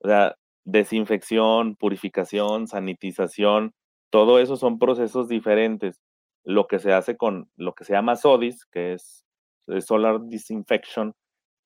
[0.00, 3.72] O sea, desinfección, purificación, sanitización,
[4.10, 6.02] todo eso son procesos diferentes.
[6.44, 9.24] Lo que se hace con lo que se llama SODIS, que es
[9.80, 11.14] Solar Disinfection,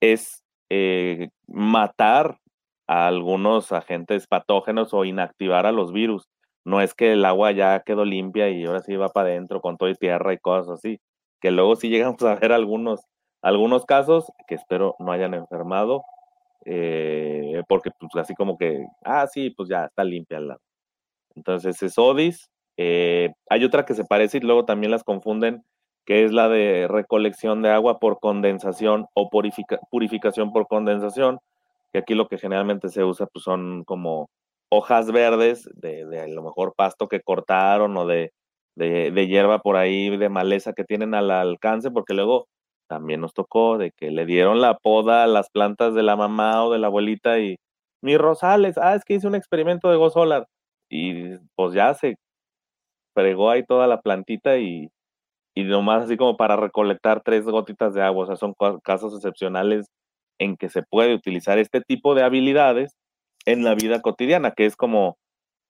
[0.01, 2.39] es eh, matar
[2.87, 6.29] a algunos agentes patógenos o inactivar a los virus
[6.65, 9.77] no es que el agua ya quedó limpia y ahora sí va para adentro con
[9.77, 11.01] todo y tierra y cosas así,
[11.41, 13.01] que luego sí llegamos a ver algunos,
[13.43, 16.05] algunos casos que espero no hayan enfermado,
[16.67, 20.63] eh, porque pues así como que, ah, sí, pues ya está limpia el agua.
[21.35, 22.51] Entonces es ODIS.
[22.77, 25.65] Eh, hay otra que se parece y luego también las confunden,
[26.07, 31.41] que es la de recolección de agua por condensación o purificación por condensación,
[31.93, 34.31] que aquí lo que generalmente se usa pues son como
[34.71, 38.33] hojas verdes de, a lo mejor pasto que cortaron o de,
[38.77, 42.47] de, hierba por ahí, de maleza que tienen al alcance, porque luego
[42.89, 46.65] también nos tocó de que le dieron la poda a las plantas de la mamá
[46.65, 47.57] o de la abuelita y
[48.03, 50.47] mi rosales, ah, es que hice un experimento de Go Solar
[50.89, 52.17] y pues ya se
[53.15, 54.89] fregó ahí toda la plantita y,
[55.55, 59.87] y nomás así como para recolectar tres gotitas de agua, o sea, son casos excepcionales
[60.39, 62.95] en que se puede utilizar este tipo de habilidades
[63.47, 65.17] en la vida cotidiana, que es como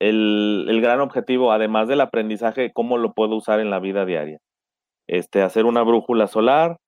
[0.01, 4.39] el, el, gran objetivo, además del aprendizaje, cómo lo puedo usar en la vida diaria.
[5.09, 6.79] Este, hacer una brújula solar,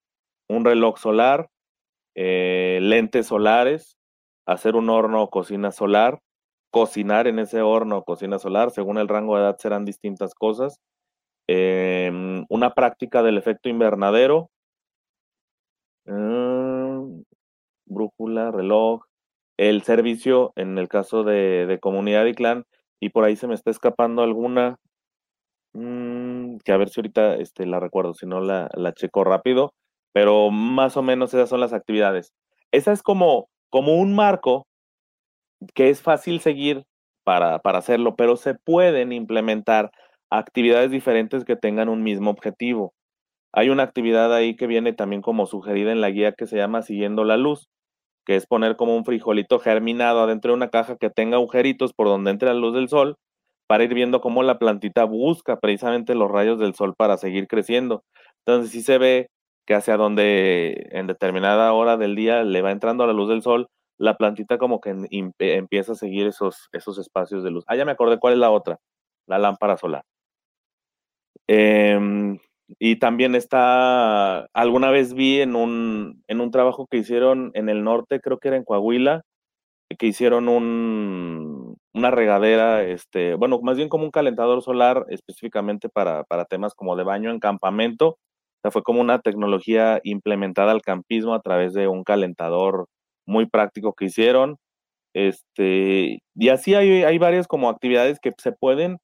[0.48, 1.48] un reloj solar,
[2.14, 3.96] eh, lentes solares,
[4.46, 6.20] hacer un horno o cocina solar,
[6.70, 10.78] cocinar en ese horno o cocina solar, según el rango de edad serán distintas cosas.
[11.48, 12.10] Eh,
[12.48, 14.50] una práctica del efecto invernadero,
[16.06, 17.22] eh,
[17.86, 19.04] brújula, reloj,
[19.56, 22.64] el servicio en el caso de, de, comunidad y clan,
[23.00, 24.76] y por ahí se me está escapando alguna,
[25.74, 29.72] mmm, que a ver si ahorita este, la recuerdo, si no la, la checo rápido,
[30.12, 32.32] pero más o menos esas son las actividades.
[32.72, 34.66] Esa es como, como un marco
[35.74, 36.84] que es fácil seguir
[37.24, 39.90] para, para hacerlo, pero se pueden implementar
[40.30, 42.94] actividades diferentes que tengan un mismo objetivo.
[43.52, 46.82] Hay una actividad ahí que viene también como sugerida en la guía que se llama
[46.82, 47.68] Siguiendo la Luz,
[48.24, 52.06] que es poner como un frijolito germinado adentro de una caja que tenga agujeritos por
[52.08, 53.16] donde entre la luz del sol
[53.66, 58.04] para ir viendo cómo la plantita busca precisamente los rayos del sol para seguir creciendo.
[58.44, 59.28] Entonces sí se ve
[59.66, 63.68] que hacia donde en determinada hora del día le va entrando la luz del sol,
[63.98, 64.94] la plantita como que
[65.38, 67.64] empieza a seguir esos, esos espacios de luz.
[67.68, 68.78] Ah, ya me acordé cuál es la otra,
[69.26, 70.02] la lámpara solar.
[71.46, 71.98] Eh,
[72.78, 77.84] y también está, alguna vez vi en un, en un trabajo que hicieron en el
[77.84, 79.22] norte, creo que era en Coahuila,
[79.98, 86.24] que hicieron un, una regadera, este, bueno, más bien como un calentador solar específicamente para,
[86.24, 88.08] para temas como de baño en campamento.
[88.08, 88.16] O
[88.62, 92.86] sea, fue como una tecnología implementada al campismo a través de un calentador
[93.26, 94.56] muy práctico que hicieron.
[95.14, 98.98] Este, y así hay, hay varias como actividades que se pueden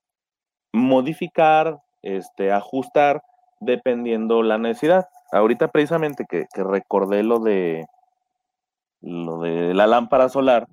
[0.72, 3.22] modificar, este, ajustar
[3.60, 5.06] dependiendo la necesidad.
[5.32, 7.86] Ahorita precisamente que, que recordé lo de
[9.00, 10.66] lo de la lámpara solar,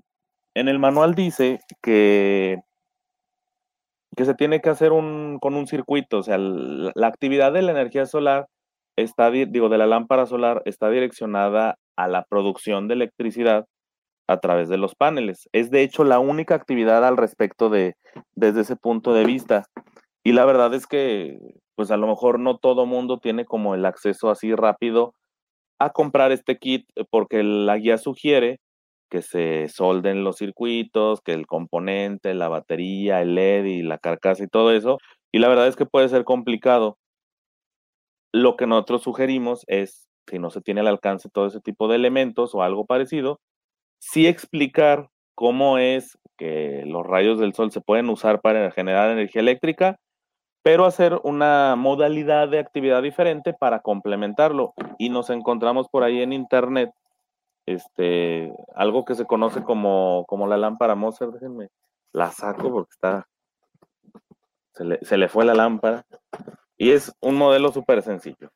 [0.55, 2.57] en el manual dice que,
[4.15, 7.71] que se tiene que hacer un, con un circuito, o sea, la, actividad de la
[7.71, 8.47] energía solar
[8.95, 13.65] está, digo, de la lámpara solar está direccionada a la producción de electricidad
[14.27, 15.49] a través de los paneles.
[15.51, 17.95] Es de hecho la única actividad al respecto de,
[18.35, 19.65] desde ese punto de vista.
[20.23, 21.37] Y la verdad es que,
[21.75, 25.13] pues a lo mejor no todo mundo tiene como el acceso así rápido
[25.79, 28.59] a comprar este kit eh, porque la guía sugiere
[29.09, 34.43] que se solden los circuitos, que el componente, la batería, el LED y la carcasa
[34.43, 34.97] y todo eso.
[35.31, 36.97] Y la verdad es que puede ser complicado.
[38.33, 41.95] Lo que nosotros sugerimos es, si no se tiene al alcance todo ese tipo de
[41.95, 43.39] elementos o algo parecido,
[43.99, 49.41] sí explicar cómo es que los rayos del sol se pueden usar para generar energía
[49.41, 49.99] eléctrica
[50.65, 54.73] pero hacer una modalidad de actividad diferente para complementarlo.
[54.97, 56.89] Y nos encontramos por ahí en internet
[57.67, 61.69] este, algo que se conoce como, como la lámpara Moser, déjenme,
[62.13, 63.28] la saco porque está,
[64.73, 66.04] se le, se le fue la lámpara.
[66.80, 68.49] Y es un modelo súper sencillo.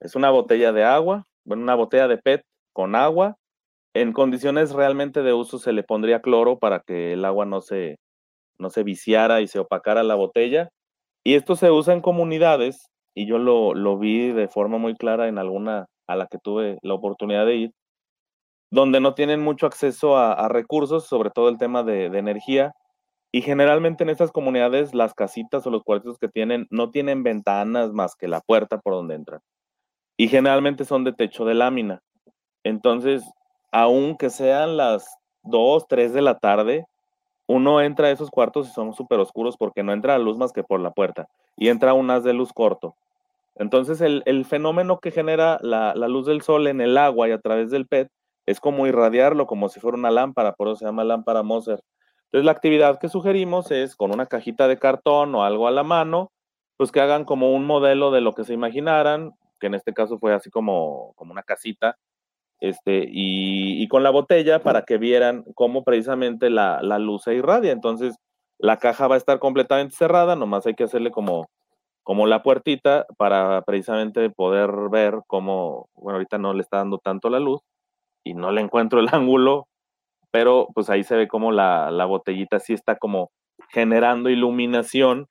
[0.00, 3.36] Es una botella de agua, bueno, una botella de PET con agua.
[3.94, 8.00] En condiciones realmente de uso se le pondría cloro para que el agua no se,
[8.58, 10.72] no se viciara y se opacara la botella
[11.24, 15.38] y esto se usa en comunidades, y yo lo, vi de forma muy clara en
[15.38, 17.70] alguna a la que tuve la oportunidad de ir,
[18.70, 22.72] donde no tienen mucho acceso a, recursos, sobre todo el tema de, de, energía.
[23.32, 27.92] Y generalmente en estas comunidades las casitas o los cuartos que tienen no tienen ventanas
[27.92, 29.40] más que la puerta por donde entran.
[30.16, 32.00] Y generalmente son de techo de lámina.
[32.64, 33.24] Entonces,
[33.72, 35.06] aunque sean las
[35.44, 36.86] 2, 3 de la tarde,
[37.46, 40.52] uno entra a esos cuartos y son súper oscuros porque no entra la luz más
[40.52, 42.96] que por la puerta y entra un haz de luz corto.
[43.56, 47.32] Entonces el, el fenómeno que genera la, la, luz del sol en el agua y
[47.32, 48.10] a través del PET
[48.46, 51.80] es como irradiarlo como si fuera una lámpara, por eso se llama lámpara Moser.
[52.26, 55.84] Entonces la actividad que sugerimos es con una cajita de cartón o algo a la
[55.84, 56.32] mano,
[56.76, 60.18] pues que hagan como un modelo de lo que se imaginaran, que en este caso
[60.18, 61.96] fue así como, como una casita,
[62.60, 67.72] este, y, con la botella para que vieran cómo precisamente la, la luz se irradia.
[67.72, 68.16] Entonces,
[68.58, 71.46] la caja va a estar completamente cerrada, nomás hay que hacerle como,
[72.02, 77.28] como la puertita para precisamente poder ver cómo, bueno, ahorita no le está dando tanto
[77.30, 77.60] la luz
[78.24, 79.68] y no le encuentro el ángulo,
[80.30, 83.30] pero pues ahí se ve como la, la botellita sí está como
[83.70, 85.28] generando iluminación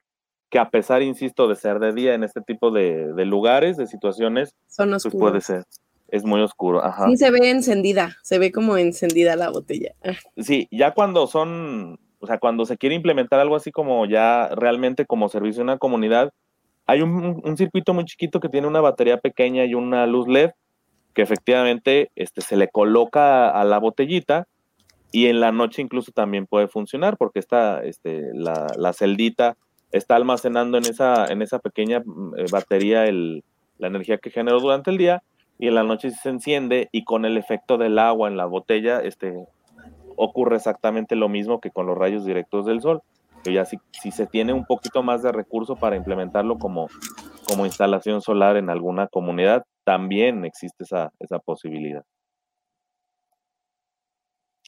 [0.53, 4.53] que a pesar, insisto, de ser de día en este tipo de, lugares, de situaciones,
[4.67, 5.63] Son pues puede ser.
[6.09, 7.07] Es muy oscuro, ajá.
[7.09, 9.93] Sí, se ve encendida, se ve como encendida la botella.
[10.37, 15.05] Sí, ya cuando son, o sea, cuando se quiere implementar algo así como ya realmente
[15.05, 16.31] como servicio a una comunidad,
[16.85, 20.51] hay un, un, circuito muy chiquito que tiene una batería pequeña y una luz LED
[21.13, 24.47] que efectivamente este, se le coloca a la botellita
[25.11, 29.57] y en la noche incluso también puede funcionar porque está este, la, la celdita
[29.91, 33.43] está almacenando en esa, en esa pequeña mm, eh, batería el,
[33.77, 35.23] la energía que generó durante el día
[35.63, 38.99] y en la noche se enciende y con el efecto del agua en la botella
[38.99, 39.47] este,
[40.17, 43.01] ocurre exactamente lo mismo que con los rayos directos del sol.
[43.45, 46.89] Que ya si, si se tiene un poquito más de recurso para implementarlo como,
[47.47, 52.03] como instalación solar en alguna comunidad, también existe esa, esa posibilidad.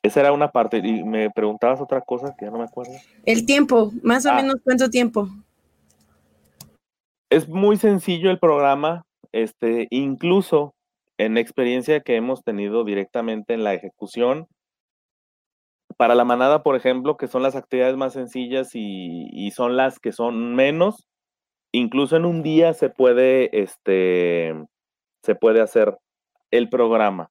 [0.01, 0.77] Esa era una parte.
[0.77, 2.93] Y me preguntabas otra cosa que ya no me acuerdo.
[3.25, 4.35] El tiempo, más o ah.
[4.35, 5.27] menos cuánto tiempo.
[7.29, 10.74] Es muy sencillo el programa, este, incluso
[11.17, 14.47] en experiencia que hemos tenido directamente en la ejecución.
[15.97, 20.11] Para la manada, por ejemplo, que son las actividades más sencillas y, son las que
[20.11, 21.07] son menos,
[21.71, 24.53] incluso en un día se puede, este,
[25.23, 25.97] se puede hacer
[26.51, 27.29] el programa.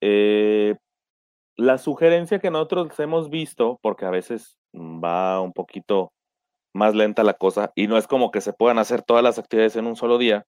[0.00, 0.76] Eh,
[1.56, 6.12] la sugerencia que nosotros hemos visto, porque a veces va un poquito
[6.74, 9.76] más lenta la cosa y no es como que se puedan hacer todas las actividades
[9.76, 10.46] en un solo día,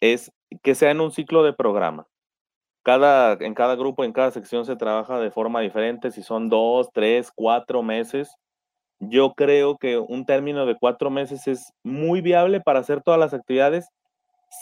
[0.00, 0.32] es
[0.62, 2.06] que sea en un ciclo de programa.
[2.82, 6.88] Cada, en cada grupo, en cada sección se trabaja de forma diferente, si son dos,
[6.92, 8.34] tres, cuatro meses.
[9.00, 13.34] Yo creo que un término de cuatro meses es muy viable para hacer todas las
[13.34, 13.88] actividades,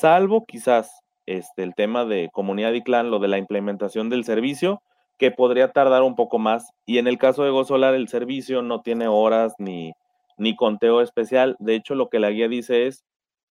[0.01, 0.91] salvo quizás
[1.27, 4.83] este, el tema de comunidad y clan, lo de la implementación del servicio,
[5.19, 6.71] que podría tardar un poco más.
[6.87, 9.93] Y en el caso de GoSolar, el servicio no tiene horas ni,
[10.39, 11.57] ni conteo especial.
[11.59, 13.05] De hecho, lo que la guía dice es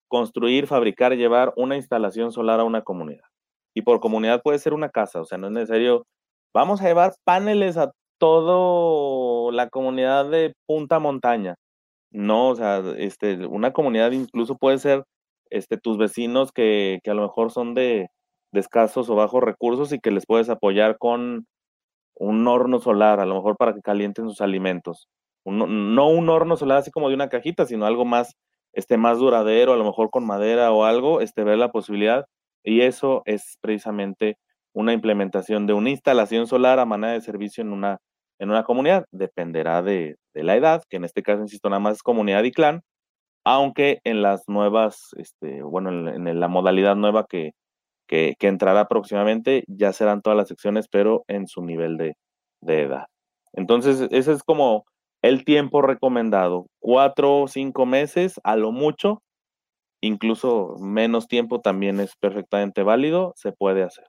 [0.07, 3.25] construir, fabricar, llevar una instalación solar a una comunidad.
[3.75, 6.05] Y por comunidad puede ser una casa, o sea, no es necesario,
[6.53, 11.55] vamos a llevar paneles a toda la comunidad de punta montaña.
[12.11, 15.03] No, o sea, este, una comunidad incluso puede ser
[15.49, 18.07] este, tus vecinos que, que a lo mejor son de,
[18.53, 21.45] escasos o bajos recursos y que les puedes apoyar con
[22.15, 25.07] un horno solar, a lo mejor para que calienten sus alimentos.
[25.45, 28.33] no un horno solar así como de una cajita, sino algo más,
[28.77, 32.25] este, más duradero, a lo mejor con madera o algo, este, ver la posibilidad.
[32.63, 34.37] Y eso es precisamente
[34.73, 37.97] una implementación de una instalación solar a manera de servicio en una,
[38.39, 39.05] en una comunidad.
[39.11, 42.81] Dependerá de, la edad, que en este caso, insisto, nada más es comunidad y clan,
[43.43, 47.53] aunque en las nuevas, este, bueno, en la modalidad nueva que,
[48.07, 52.15] que, entrará próximamente, ya serán todas las secciones, pero en su nivel de,
[52.67, 53.07] edad.
[53.53, 54.85] Entonces, ese es como
[55.21, 59.21] el tiempo recomendado, cuatro o cinco meses a lo mucho,
[60.01, 64.05] incluso menos tiempo también es perfectamente válido, se puede hacer.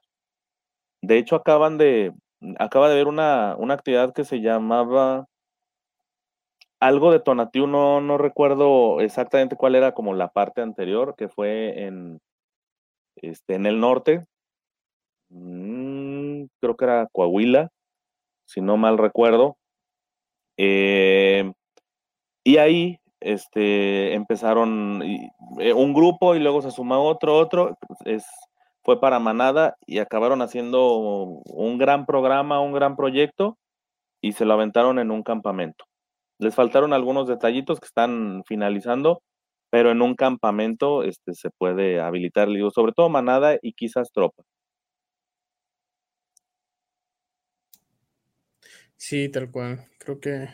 [1.01, 2.13] De hecho, acaban de,
[2.57, 5.25] acaba de ver una, una actividad que se llamaba
[6.81, 11.85] algo de Tonatiu, no, no recuerdo exactamente cuál era como la parte anterior, que fue
[11.85, 12.19] en,
[13.17, 14.25] este, en el norte,
[15.29, 17.69] mm, creo que era Coahuila,
[18.47, 19.57] si no mal recuerdo.
[20.61, 21.53] Eh,
[22.43, 28.25] y ahí este, empezaron eh, un grupo y luego se suma otro, otro, es,
[28.83, 30.95] fue para Manada y acabaron haciendo
[31.45, 33.57] un gran programa, un gran proyecto
[34.21, 35.85] y se lo aventaron en un campamento.
[36.39, 39.21] Les faltaron algunos detallitos que están finalizando,
[39.69, 44.43] pero en un campamento este, se puede habilitar, digo, sobre todo manada y quizás tropa.
[48.99, 49.87] Sí, tal cual.
[49.97, 50.49] Creo que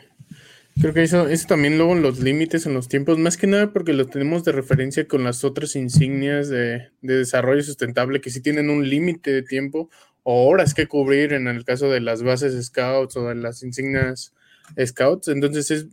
[0.80, 3.92] creo que eso, eso también luego los límites en los tiempos, más que nada porque
[3.92, 8.70] lo tenemos de referencia con las otras insignias de, de desarrollo sustentable que sí tienen
[8.70, 9.90] un límite de tiempo
[10.22, 14.32] o horas que cubrir en el caso de las bases scouts o de las insignias
[14.86, 15.28] scouts.
[15.28, 15.86] Entonces es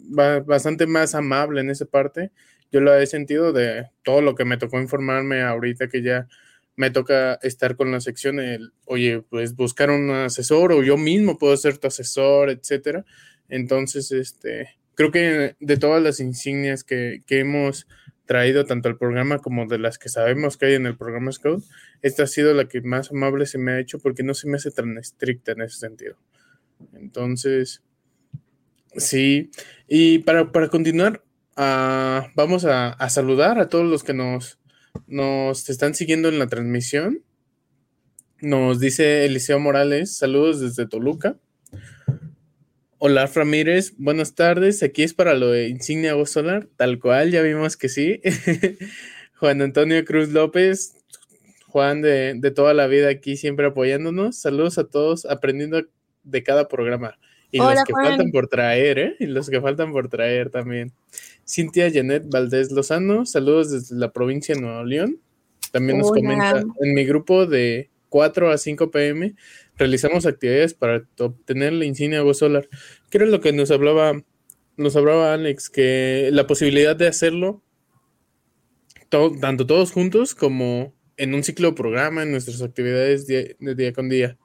[0.45, 2.31] bastante más amable en esa parte
[2.73, 6.27] yo lo he sentido de todo lo que me tocó informarme ahorita que ya
[6.75, 11.37] me toca estar con la sección, el, oye, pues buscar un asesor o yo mismo
[11.37, 13.05] puedo ser tu asesor, etcétera.
[13.49, 17.87] Entonces, este, creo que de todas las insignias que, que hemos
[18.25, 21.63] traído tanto al programa como de las que sabemos que hay en el programa Scout,
[22.01, 24.57] esta ha sido la que más amable se me ha hecho porque no se me
[24.57, 26.17] hace tan estricta en ese sentido.
[26.93, 27.83] Entonces,
[28.95, 29.51] sí.
[29.87, 31.23] Y para, continuar,
[31.57, 34.57] uh, vamos a, a, saludar a todos los que nos,
[35.07, 37.23] nos están siguiendo en la transmisión.
[38.41, 41.37] Nos dice Eliseo Morales, saludos desde Toluca.
[42.97, 44.83] Hola Ramírez, buenas tardes.
[44.83, 48.21] Aquí es para lo de Insignia Voz Solar, tal cual, ya vimos que sí.
[49.39, 50.95] Juan Antonio Cruz López,
[51.67, 54.37] Juan de, de, toda la vida aquí siempre apoyándonos.
[54.37, 55.83] Saludos a todos, aprendiendo
[56.23, 57.17] de cada programa.
[57.53, 59.15] Y los que faltan por traer, ¿eh?
[59.19, 60.91] Y los que faltan por traer también.
[61.47, 65.19] Cintia Janet Valdés Lozano, saludos desde la provincia de Nuevo León.
[65.71, 69.35] También nos comenta en mi grupo de 4 a 5 pm
[69.77, 72.67] realizamos actividades para obtener la insignia Solar.
[73.09, 74.21] ¿Qué era lo que nos hablaba,
[74.77, 75.69] nos hablaba Alex?
[75.69, 77.61] Que la posibilidad de hacerlo
[79.41, 84.09] tanto todos juntos como en un ciclo de programa en nuestras actividades de día con
[84.09, 84.37] día.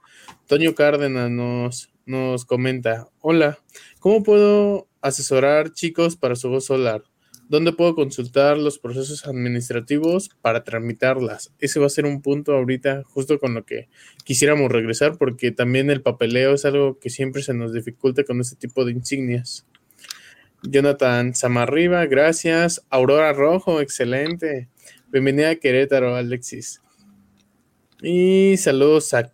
[0.47, 3.57] Toño Cárdenas nos, nos comenta, hola,
[3.99, 7.03] ¿cómo puedo asesorar chicos para su voz solar?
[7.49, 11.51] ¿Dónde puedo consultar los procesos administrativos para tramitarlas?
[11.57, 13.89] Ese va a ser un punto ahorita justo con lo que
[14.23, 18.55] quisiéramos regresar porque también el papeleo es algo que siempre se nos dificulta con este
[18.55, 19.65] tipo de insignias.
[20.61, 22.85] Jonathan Samarriba, gracias.
[22.91, 24.69] Aurora Rojo, excelente.
[25.11, 26.81] Bienvenida a Querétaro, Alexis.
[28.03, 29.33] Y saludos a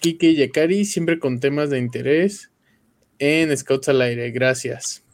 [0.00, 2.51] Kike Yakari, siempre con temas de interés
[3.22, 4.32] en Scouts al Aire.
[4.32, 5.04] Gracias.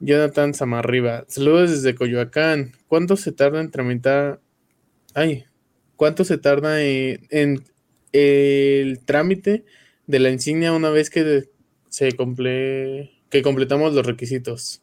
[0.00, 1.24] Jonathan Samarriba.
[1.28, 2.72] Saludos desde Coyoacán.
[2.88, 4.38] ¿Cuánto se tarda en tramitar?
[5.14, 5.44] Ay,
[5.96, 7.64] ¿cuánto se tarda en,
[8.12, 9.64] el trámite
[10.06, 11.48] de la insignia una vez que
[11.88, 14.82] se comple que completamos los requisitos?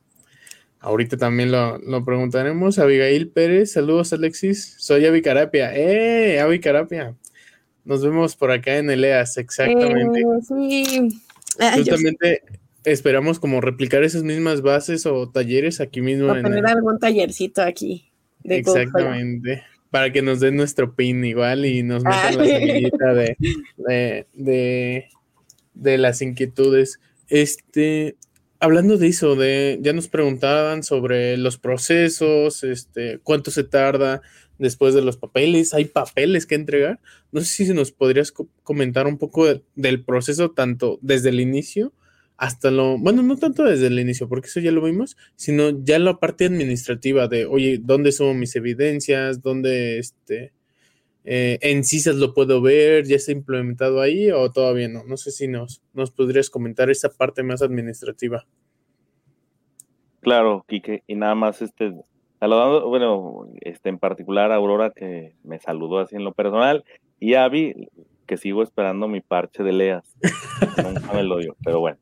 [0.80, 2.80] Ahorita también lo, preguntaremos.
[2.80, 4.76] Abigail Pérez, saludos Alexis.
[4.80, 5.72] Soy Avi Carapia.
[5.76, 6.40] ¡Eh!
[6.40, 7.16] Avi Carapia.
[7.84, 10.22] Nos vemos por acá en Eleas, exactamente.
[10.22, 11.22] Eh, sí.
[11.76, 12.42] Justamente
[12.84, 16.32] esperamos como replicar esas mismas bases o talleres aquí mismo.
[16.32, 18.12] a tener algún tallercito aquí.
[18.44, 19.64] Exactamente.
[19.90, 24.28] Para que nos den nuestro pin igual y nos metan la semillita de,
[25.74, 27.00] de, las inquietudes.
[27.30, 28.16] Este,
[28.60, 34.22] hablando de eso, de, ya nos preguntaban sobre los procesos, este, cuánto se tarda
[34.58, 37.00] después de los papeles, hay papeles que entregar.
[37.32, 38.34] No sé si nos podrías
[38.64, 39.46] comentar un poco
[39.76, 41.94] del proceso, tanto desde el inicio
[42.38, 46.00] hasta lo, bueno, no tanto desde el inicio, porque eso ya lo vimos, sino ya
[46.00, 49.42] la parte administrativa de, oye, ¿dónde son mis evidencias?
[49.42, 50.52] ¿Dónde, este,
[51.24, 53.06] eh, en CISAS lo puedo ver?
[53.06, 55.04] ¿Ya está implementado ahí o todavía no?
[55.06, 58.46] No sé si nos, nos podrías comentar esa parte más administrativa.
[60.20, 61.94] Claro, Quique, y nada más, este,
[62.40, 66.84] saludando, bueno, este, en particular a Aurora que me saludó así en lo personal,
[67.20, 67.90] y a Avi,
[68.28, 70.16] que sigo esperando mi parche de Leas.
[71.08, 72.00] no me lo dio, pero bueno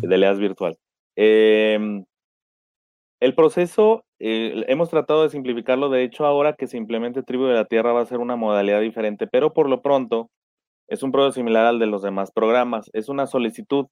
[0.00, 0.78] de Leas Virtual.
[1.16, 2.04] Em,
[3.20, 7.54] el proceso, eh, hemos tratado de simplificarlo, de hecho ahora que se implemente Tribu de
[7.54, 10.30] la Tierra va a ser una modalidad diferente, pero por lo pronto
[10.88, 13.86] es un proceso similar al de los demás programas, es una solicitud.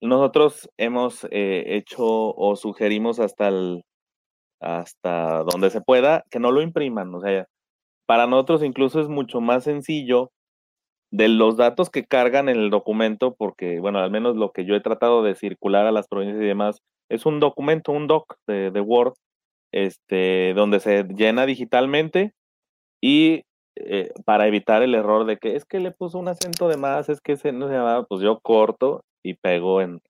[0.00, 3.84] Nosotros hemos eh, hecho o sugerimos hasta el,
[4.64, 7.46] hasta donde se pueda que no lo impriman, o sea,
[8.06, 10.30] para nosotros incluso es mucho más sencillo
[11.10, 14.74] de los datos que cargan en el documento, porque, bueno, al menos lo que yo
[14.74, 18.80] he tratado de circular a las provincias y demás, es un documento, un doc de,
[18.80, 19.14] Word,
[19.72, 22.32] este, donde se llena digitalmente
[23.00, 23.42] y
[23.76, 27.08] eh, para evitar el error de que es que le puso un acento de más,
[27.08, 30.00] es que se no se llamaba, pues yo corto y pego en,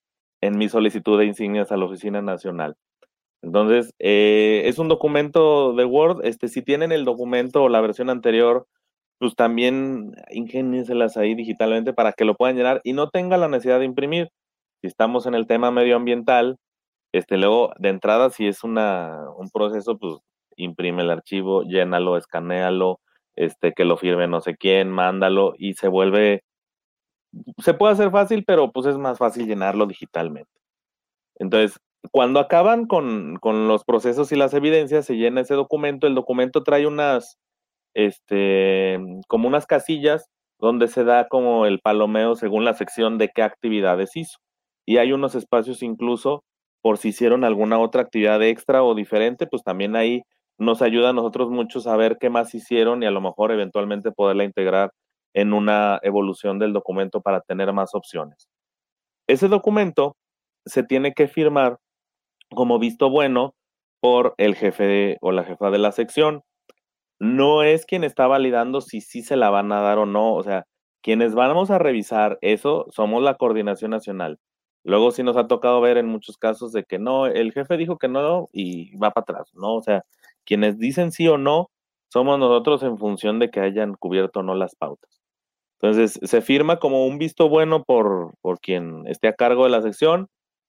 [0.42, 2.76] en mi solicitud de insignias a la Oficina Nacional.
[3.45, 6.24] Entonces, eh, es un documento de Word.
[6.24, 8.66] Este, si tienen el documento o la versión anterior,
[9.18, 13.80] pues también ingénieselas ahí digitalmente para que lo puedan llenar y no tenga la necesidad
[13.80, 14.30] de imprimir.
[14.80, 16.57] Si estamos en el tema medioambiental,
[17.12, 20.16] este, luego de entrada, si es una, un proceso, pues
[20.57, 23.01] imprime el archivo, llénalo, escanealo,
[23.36, 26.45] este, que lo firme no sé quién, mándalo y se vuelve,
[27.59, 30.51] se puede hacer fácil, pero pues es más fácil llenarlo digitalmente.
[31.38, 31.78] Entonces,
[32.11, 36.62] cuando acaban con, con los procesos y las evidencias, se llena ese documento, el documento
[36.62, 37.38] trae unas,
[37.94, 38.98] este,
[39.28, 40.26] como unas casillas
[40.61, 44.38] donde se da como el palomeo según la sección de qué actividades hizo.
[44.86, 46.44] Y hay unos espacios incluso
[46.82, 50.22] por si hicieron alguna otra actividad extra o diferente, pues también ahí
[50.59, 54.12] nos ayuda a nosotros muchos a ver qué más hicieron y a lo mejor eventualmente
[54.12, 54.92] poderla integrar
[55.34, 58.48] en una evolución del documento para tener más opciones.
[59.26, 60.16] Ese documento
[60.66, 61.78] se tiene que firmar
[62.55, 63.55] como visto bueno
[64.00, 66.42] por el jefe o la jefa de la sección.
[67.20, 70.34] No es quien está validando si sí se la van a dar o no.
[70.34, 70.66] O sea,
[71.02, 74.38] quienes vamos a revisar eso somos la coordinación nacional.
[74.84, 77.98] Luego sí nos ha tocado ver en muchos casos de que no, el jefe dijo
[77.98, 79.74] que no y va para atrás, ¿no?
[79.76, 80.05] O sea,
[80.44, 81.70] quienes dicen sí o no
[82.12, 85.22] somos nosotros en función de que hayan cubierto o no las pautas.
[85.80, 89.82] Entonces, se firma como un visto bueno por, por quien esté a cargo de la
[89.82, 90.28] sección,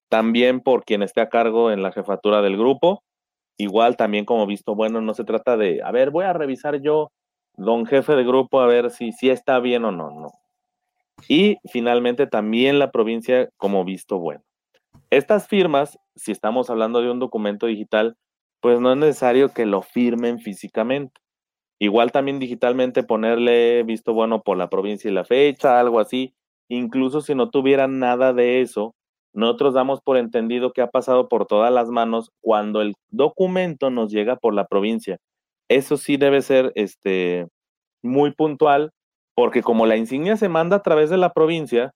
[0.09, 3.03] también por quien esté a cargo en la jefatura del grupo.
[3.57, 7.11] Igual también como visto bueno, no se trata de, a ver, voy a revisar yo,
[7.55, 10.31] don jefe de grupo, a ver si, si está bien o no, no.
[11.29, 14.43] Y finalmente también la provincia como visto bueno.
[15.09, 18.17] Estas firmas, si estamos hablando de un documento digital,
[18.59, 21.21] pues no es necesario que lo firmen físicamente.
[21.79, 26.33] Igual también digitalmente ponerle visto bueno por la provincia y la fecha, algo así.
[26.67, 28.95] Incluso si no tuvieran nada de eso,
[29.35, 34.11] nosotros damos por entendido que ha pasado por todas las manos cuando el documento nos
[34.11, 35.17] llega por la provincia.
[35.69, 37.47] Eso sí debe ser este,
[38.01, 38.91] muy puntual,
[39.35, 41.91] porque como la insignia se manda a través de la provincia,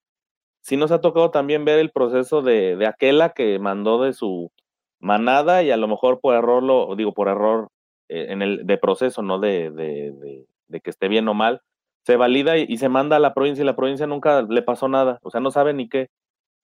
[0.62, 4.52] sí nos ha tocado también ver el proceso de, de aquella que mandó de su
[5.00, 7.70] manada y a lo mejor por error, lo digo, por error
[8.10, 11.62] eh, en el de proceso, no de, de, de, que esté bien o mal,
[12.06, 15.20] se valida y, se manda a la provincia y la provincia nunca le pasó nada,
[15.24, 16.10] o sea, no sabe ni qué.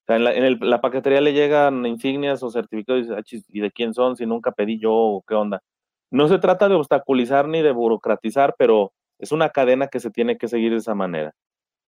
[0.06, 3.70] Sea, en la, en el, la paquetería le llegan insignias o certificados ah, ¿y de
[3.72, 4.16] quién son?
[4.16, 5.62] Si nunca pedí yo o qué onda.
[6.10, 10.38] No se trata de obstaculizar ni de burocratizar, pero es una cadena que se tiene
[10.38, 11.34] que seguir de esa manera.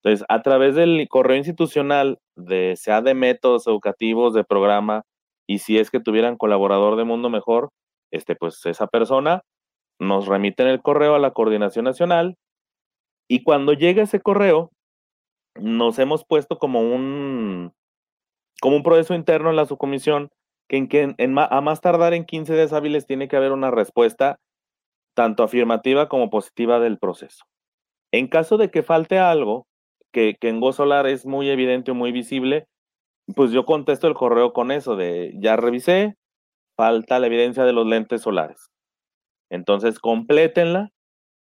[0.04, 5.04] Entonces, a través del correo institucional, de, sea de métodos educativos, de programa,
[5.48, 7.70] y si es que tuvieran colaborador de Mundo Mejor,
[8.12, 9.42] este, pues esa persona
[10.00, 12.38] nos remite el correo a la coordinación nacional
[13.28, 14.72] y cuando llega ese correo,
[15.60, 17.74] nos hemos puesto como un,
[18.62, 20.30] como un proceso interno en la subcomisión
[20.68, 23.72] que, en, que en, a más tardar en 15 días hábiles tiene que haber una
[23.72, 24.40] respuesta
[25.16, 27.46] tanto afirmativa como positiva del proceso.
[28.12, 29.66] En caso de que falte algo,
[30.12, 32.68] que, que en Solar es muy evidente o muy visible,
[33.36, 36.16] pues yo contesto el correo con eso de ya revisé,
[36.78, 38.70] falta la evidencia de los lentes solares.
[39.50, 40.90] Entonces, complétenla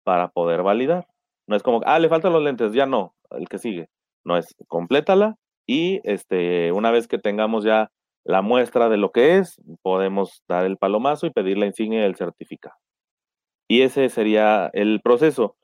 [0.04, 1.06] para poder validar.
[1.46, 3.88] No es como, ah, le faltan los lentes, ya no, el que sigue.
[4.24, 5.36] No es, complétala
[5.66, 7.90] y este, una vez que tengamos ya
[8.24, 12.16] la muestra de lo que es, podemos dar el palomazo y pedir la insignia del
[12.16, 12.76] certificado.
[13.68, 15.56] Y ese sería el proceso.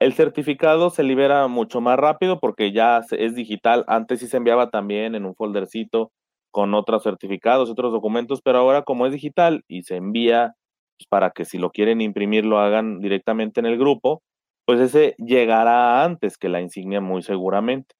[0.00, 3.84] El certificado se libera mucho más rápido porque ya es digital.
[3.88, 6.12] Antes sí se enviaba también en un foldercito
[6.52, 10.54] con otros certificados, otros documentos, pero ahora como es digital y se envía
[10.98, 14.22] pues, para que si lo quieren imprimir lo hagan directamente en el grupo,
[14.64, 17.94] pues ese llegará antes que la insignia muy seguramente.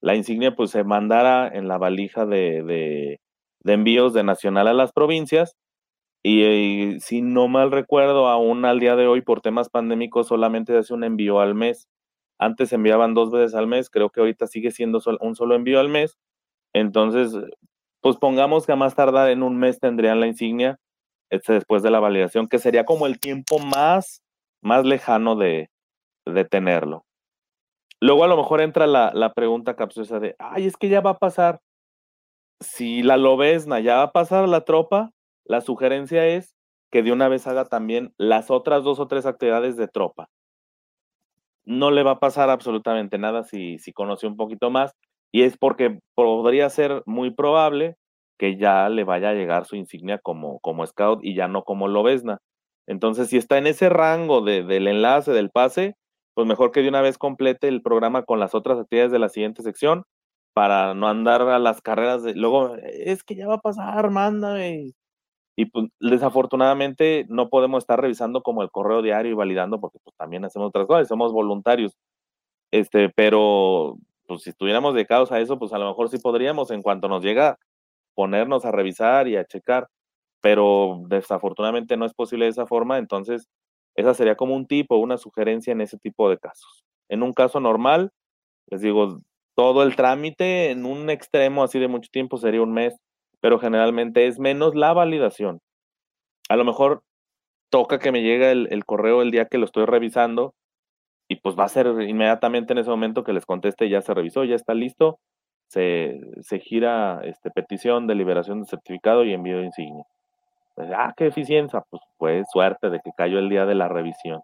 [0.00, 4.92] La insignia pues se mandará en la valija de, de, envíos de nacional a las
[4.92, 5.56] provincias
[6.22, 10.78] y, si no mal recuerdo, aún al día de hoy por temas pandémicos solamente se
[10.78, 11.88] hace un envío al mes.
[12.38, 15.88] Antes enviaban dos veces al mes, creo que ahorita sigue siendo un solo envío al
[15.88, 16.18] mes.
[16.72, 17.34] Entonces,
[18.00, 20.78] pues pongamos que a más tardar en un mes tendrían la insignia
[21.30, 24.22] este, después de la validación, que sería como el tiempo más,
[24.62, 25.70] más lejano de,
[26.26, 27.04] de tenerlo.
[28.00, 31.10] Luego a lo mejor entra la, la pregunta capciosa de, ay, es que ya va
[31.10, 31.60] a pasar.
[32.60, 35.10] Si la lobesna ya va a pasar la tropa,
[35.44, 36.54] la sugerencia es
[36.90, 40.28] que de una vez haga también las otras dos o tres actividades de tropa.
[41.64, 44.92] No le va a pasar absolutamente nada si, si conoce un poquito más
[45.32, 47.96] y es porque podría ser muy probable
[48.38, 51.88] que ya le vaya a llegar su insignia como, como scout y ya no como
[51.88, 52.38] lobesna.
[52.86, 55.96] Entonces, si está en ese rango de, del enlace, del pase,
[56.38, 59.28] pues mejor que de una vez complete el programa con las otras actividades de la
[59.28, 60.04] siguiente sección
[60.52, 64.92] para no andar a las carreras de luego, es que ya va a pasar, mándame.
[65.56, 70.14] Y pues, desafortunadamente no podemos estar revisando como el correo diario y validando porque pues
[70.14, 71.96] también hacemos otras cosas, somos voluntarios.
[72.70, 73.96] Este, pero
[74.28, 77.24] pues si estuviéramos dedicados a eso, pues a lo mejor sí podríamos en cuanto nos
[77.24, 77.58] llega
[78.14, 79.88] ponernos a revisar y a checar,
[80.40, 83.48] pero desafortunadamente no es posible de esa forma, entonces
[83.98, 86.84] esa sería como un tipo, una sugerencia en ese tipo de casos.
[87.08, 88.12] En un caso normal,
[88.68, 89.18] les digo,
[89.56, 92.96] todo el trámite en un extremo así de mucho tiempo sería un mes,
[93.40, 95.58] pero generalmente es menos la validación.
[96.48, 97.02] A lo mejor
[97.70, 100.54] toca que me llegue el, el correo el día que lo estoy revisando
[101.28, 104.44] y pues va a ser inmediatamente en ese momento que les conteste, ya se revisó,
[104.44, 105.18] ya está listo,
[105.68, 110.04] se, se gira este, petición de liberación de certificado y envío de insignia.
[110.78, 114.42] Pues, ah, qué eficiencia, pues fue suerte de que cayó el día de la revisión.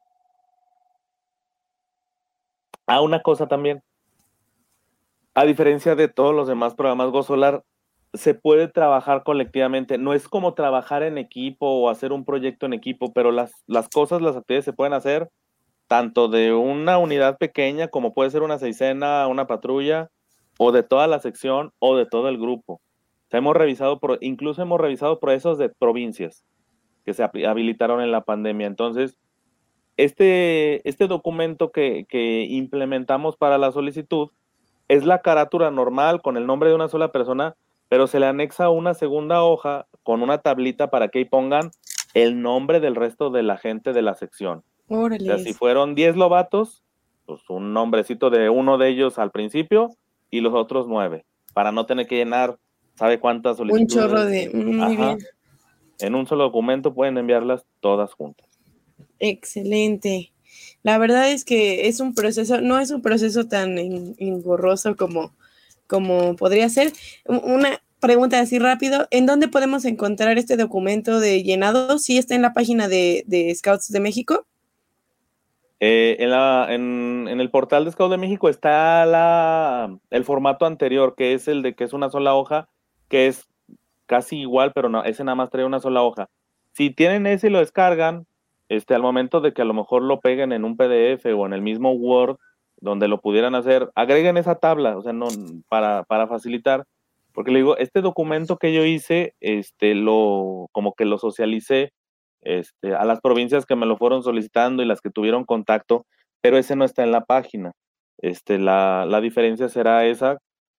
[2.88, 3.84] Ah, una cosa también.
[5.32, 7.62] A diferencia de todos los demás programas GoSolar,
[8.14, 9.96] se puede trabajar colectivamente.
[9.96, 13.88] No es como trabajar en equipo o hacer un proyecto en equipo, pero las, las
[13.88, 15.30] cosas, las actividades se pueden hacer
[15.86, 20.10] tanto de una unidad pequeña como puede ser una seisena, una patrulla,
[20.58, 22.80] o de toda la sección o de todo el grupo.
[23.38, 26.44] Hemos revisado, incluso hemos revisado procesos de provincias
[27.04, 28.66] que se habilitaron en la pandemia.
[28.66, 29.18] Entonces,
[29.96, 34.30] este, este documento que, que implementamos para la solicitud
[34.88, 37.56] es la carátula normal con el nombre de una sola persona,
[37.88, 41.70] pero se le anexa una segunda hoja con una tablita para que ahí pongan
[42.14, 44.62] el nombre del resto de la gente de la sección.
[44.88, 46.82] O sea, si fueron 10 lobatos,
[47.26, 49.90] pues un nombrecito de uno de ellos al principio
[50.30, 51.24] y los otros 9,
[51.54, 52.58] para no tener que llenar,
[52.94, 53.94] ¿sabe cuántas solicitudes?
[53.94, 54.50] Un chorro de...
[54.50, 55.18] Muy bien.
[56.00, 58.48] En un solo documento pueden enviarlas todas juntas.
[59.20, 60.32] Excelente.
[60.82, 65.34] La verdad es que es un proceso, no es un proceso tan engorroso como,
[65.86, 66.92] como podría ser.
[67.26, 71.98] Una pregunta así rápido, ¿en dónde podemos encontrar este documento de llenado?
[71.98, 74.46] ¿Sí está en la página de, Scouts de México?
[75.80, 81.14] Eh, en, la, en, el portal de Scouts de México está la, el formato anterior,
[81.16, 82.68] que es el de que es una sola hoja,
[83.14, 83.46] que es
[84.06, 86.28] casi igual, pero no, ese nada más trae una sola hoja.
[86.72, 88.26] Si tienen ese y lo descargan,
[88.68, 91.52] este, al momento de que a lo mejor lo peguen en un PDF o en
[91.52, 92.38] el mismo Word,
[92.80, 95.28] donde lo pudieran hacer, agreguen esa tabla, o sea, no,
[95.68, 96.86] para, para facilitar,
[97.32, 101.92] porque le digo, este documento que yo hice, este, lo, como que lo socialicé,
[102.40, 106.04] este, a las provincias que me lo fueron solicitando y las que tuvieron contacto,
[106.40, 107.74] pero ese no está en la página.
[108.18, 110.38] Este, la, la diferencia será esa,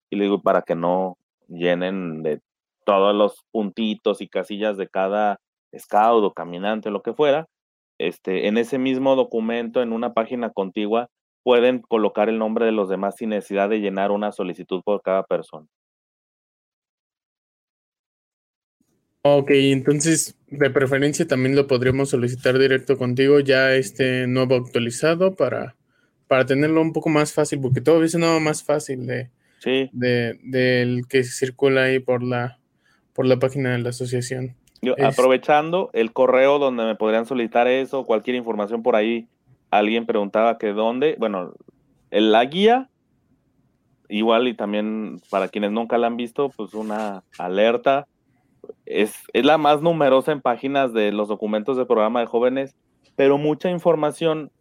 [0.10, 1.18] y le digo, para que no
[1.48, 2.42] llenen de
[2.86, 5.40] todos los puntitos y casillas de cada
[5.78, 7.48] scout o caminante, lo que fuera,
[7.98, 11.10] este, en ese mismo documento, en una página contigua,
[11.44, 15.24] pueden colocar el nombre de los demás sin necesidad de llenar una solicitud por cada
[15.24, 15.68] persona.
[19.22, 25.76] Ok, entonces de preferencia también lo podríamos solicitar directo contigo ya este nuevo actualizado para,
[26.28, 29.32] para tenerlo un poco más fácil, porque todo es nada más fácil de,
[29.64, 32.60] de del que circula ahí por la
[33.14, 34.56] por la página de la asociación.
[35.04, 39.28] Aprovechando el correo donde me podrían solicitar eso, cualquier información por ahí,
[39.72, 41.54] alguien preguntaba que dónde, bueno,
[42.12, 42.90] en la guía,
[44.10, 48.08] igual y también para quienes nunca la han visto, pues una alerta,
[48.86, 52.76] es, es la más numerosa en páginas de los documentos de programa de jóvenes,
[53.16, 54.52] pero mucha información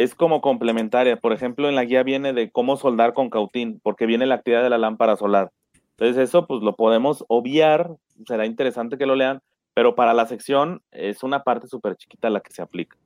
[0.00, 1.16] es como complementaria.
[1.18, 4.62] Por ejemplo, en la guía viene de cómo soldar con cautín, porque viene la actividad
[4.62, 5.52] de la lámpara solar.
[5.90, 7.90] Entonces eso pues lo podemos obviar,
[8.26, 9.42] será interesante que lo lean,
[9.74, 12.96] pero para la sección es una parte súper chiquita la que se aplica.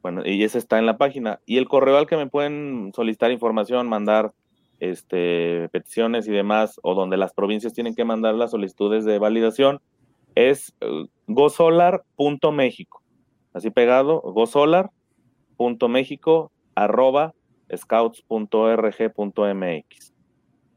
[0.00, 1.40] Bueno, y ese está en la página.
[1.44, 4.32] Y el correo al que me pueden solicitar información, mandar
[4.78, 9.82] este, peticiones y demás, o donde las provincias tienen que mandar las solicitudes de validación,
[10.34, 13.02] es uh, gosolar.mexico.
[13.52, 14.90] Así pegado, arroba
[17.76, 20.10] scouts.org.mx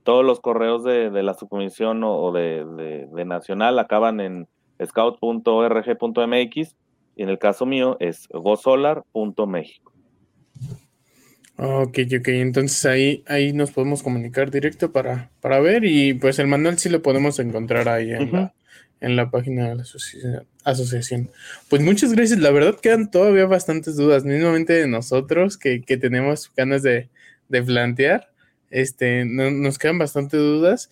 [0.04, 4.48] todos los correos de, la subcomisión o, de, Nacional acaban en
[4.84, 6.76] scout.org.mx
[7.16, 9.94] y en el caso mío es gosolar.mexico.
[11.56, 16.48] Ok, ok, entonces ahí, ahí nos podemos comunicar directo para, para ver y pues el
[16.48, 18.54] manual sí lo podemos encontrar ahí en, la,
[19.04, 19.84] en la página de la
[20.64, 21.30] asociación.
[21.70, 26.82] Pues muchas gracias, la verdad quedan todavía bastantes dudas, mismamente de nosotros que, tenemos ganas
[26.82, 27.10] de,
[27.49, 28.34] de plantear
[28.74, 30.89] este, nos quedan bastante dudas.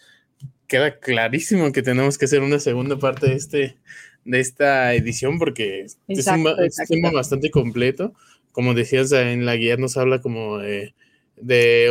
[0.67, 3.75] Queda clarísimo que tenemos que hacer una segunda parte de, este,
[4.23, 6.45] de esta edición porque es, un,
[6.87, 8.13] tema bastante completo.
[8.51, 10.93] Como decías, en la guía nos habla como de,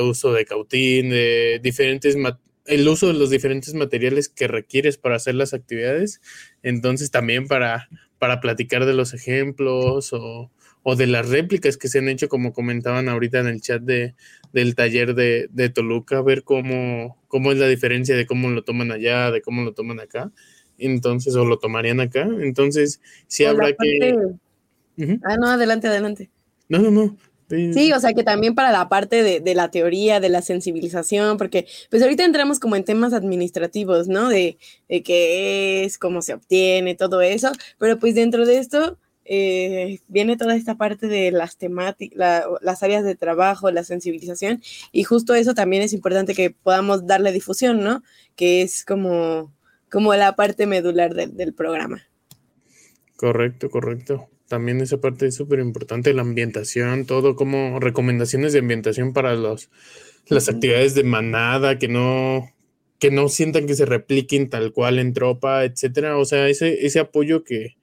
[0.00, 2.16] uso de cautín, de diferentes
[2.66, 6.20] el uso de los diferentes materiales que requieres para hacer las actividades.
[6.62, 7.88] Entonces también para,
[8.18, 10.50] para platicar de los ejemplos o,
[10.82, 14.14] o de las réplicas que se han hecho, como comentaban ahorita en el chat de,
[14.52, 19.30] del taller de, Toluca, ver cómo, cómo es la diferencia de cómo lo toman allá,
[19.30, 20.32] de cómo lo toman acá,
[20.78, 22.26] entonces, o lo tomarían acá.
[22.40, 24.14] Entonces, sí habrá que...
[25.24, 26.30] Ah, no, adelante, adelante.
[26.68, 27.16] No, no, no.
[27.50, 31.36] Sí, o sea que también para la parte de, de, la teoría, de la sensibilización,
[31.36, 34.28] porque pues ahorita entramos como en temas administrativos, ¿no?
[34.28, 34.56] De,
[34.88, 40.36] de qué es, cómo se obtiene, todo eso, pero pues dentro de esto eh, viene
[40.36, 45.52] toda esta parte de las temáticas, las áreas de trabajo, la sensibilización, y justo eso
[45.54, 48.02] también es importante que podamos darle difusión, ¿no?
[48.36, 49.52] Que es como,
[49.90, 52.02] como la parte medular del programa.
[53.16, 54.28] Correcto, correcto.
[54.50, 59.70] También esa parte es súper importante, la ambientación, todo como recomendaciones de ambientación para los,
[60.26, 62.50] las actividades de manada, que no
[62.98, 66.18] que no sientan que se repliquen tal cual en tropa, etcétera.
[66.18, 67.76] O sea, ese, ese apoyo que,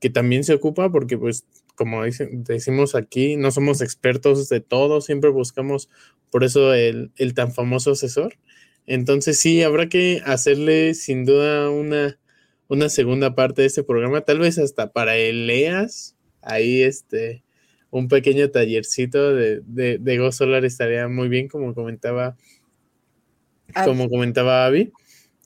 [0.00, 1.44] que también se ocupa, porque pues,
[1.74, 5.90] como decimos aquí, no somos expertos de todo, siempre buscamos
[6.30, 8.38] por eso el, el tan famoso asesor.
[8.86, 12.18] Entonces sí, habrá que hacerle sin duda una,
[12.68, 17.42] una segunda parte de este programa, tal vez hasta para el EAS, ahí este,
[17.90, 22.36] un pequeño tallercito de, de, de Go Solar estaría muy bien, como comentaba,
[23.84, 24.92] como comentaba Abby.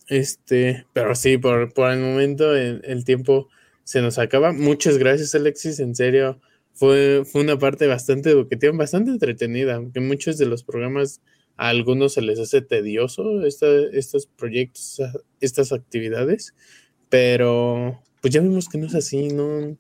[0.09, 3.49] Este, pero sí, por, por el momento el, el, tiempo
[3.85, 4.53] se nos acaba.
[4.53, 6.41] Muchas gracias, Alexis, en serio.
[6.73, 11.21] Fue, fue una parte bastante educativa, bastante entretenida, aunque muchos de los programas
[11.57, 15.01] a algunos se les hace tedioso esta, estos proyectos,
[15.41, 16.55] estas actividades,
[17.11, 19.77] pero pues ya vimos que no es así, no,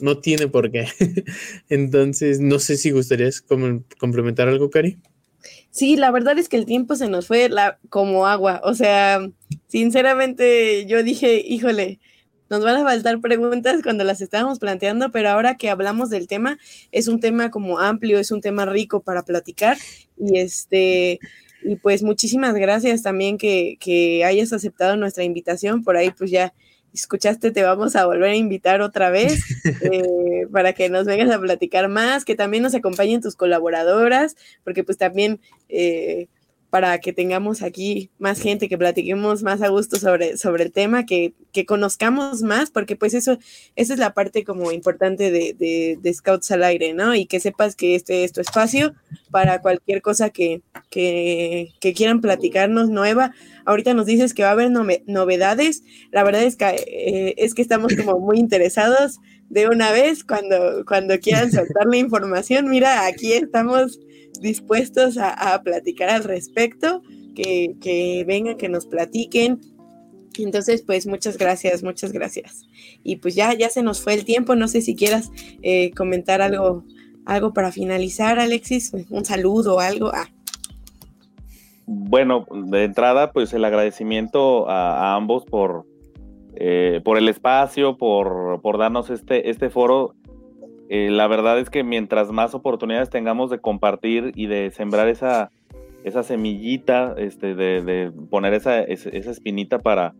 [0.00, 0.88] no tiene por qué.
[1.70, 4.98] Entonces, no sé si gustarías complementar algo, Cari.
[5.70, 8.60] Sí, la verdad es que el tiempo se nos fue la, como agua.
[8.64, 9.20] O sea,
[9.68, 11.98] sinceramente yo dije, híjole,
[12.50, 16.58] nos van a faltar preguntas cuando las estábamos planteando, pero ahora que hablamos del tema,
[16.90, 19.78] es un tema como amplio, es un tema rico para platicar.
[20.18, 21.18] Y este,
[21.64, 25.82] y pues muchísimas gracias también que, que hayas aceptado nuestra invitación.
[25.82, 26.52] Por ahí, pues ya
[26.92, 29.42] escuchaste, te vamos a volver a invitar otra vez
[29.82, 34.84] eh, para que nos vengas a platicar más, que también nos acompañen tus colaboradoras, porque
[34.84, 36.28] pues también eh,
[36.72, 41.04] para que tengamos aquí más gente, que platiquemos más a gusto sobre, sobre el tema,
[41.04, 43.36] que, que conozcamos más, porque pues eso,
[43.76, 45.54] esa es la parte como importante de,
[46.00, 47.14] de, Scouts al aire, ¿no?
[47.14, 48.94] Y que sepas que este es tu espacio
[49.30, 53.34] para cualquier cosa que, que, que quieran platicarnos nueva.
[53.66, 55.82] Ahorita nos dices que va a haber novedades.
[56.10, 59.18] La verdad es que, eh, es que estamos como muy interesados
[59.50, 62.70] de una vez cuando, cuando quieran soltar la información.
[62.70, 64.00] Mira, aquí estamos
[64.42, 67.02] dispuestos a, platicar al respecto,
[67.34, 69.60] que, vengan, que nos platiquen.
[70.38, 72.66] Entonces, pues muchas gracias, muchas gracias.
[73.02, 74.54] Y pues ya, ya se nos fue el tiempo.
[74.54, 75.30] No sé si quieras
[75.62, 76.84] eh, comentar algo,
[77.24, 78.92] algo para finalizar, Alexis.
[79.10, 80.10] Un saludo o algo.
[80.12, 80.28] Ah.
[81.86, 85.84] Bueno, de entrada, pues el agradecimiento a, ambos por,
[86.54, 90.14] eh, por el espacio, por, por darnos este, este foro
[90.88, 95.50] eh, la verdad es que mientras más oportunidades tengamos de compartir y de sembrar esa,
[96.04, 100.14] esa semillita, este, de, poner esa, esa, espinita para,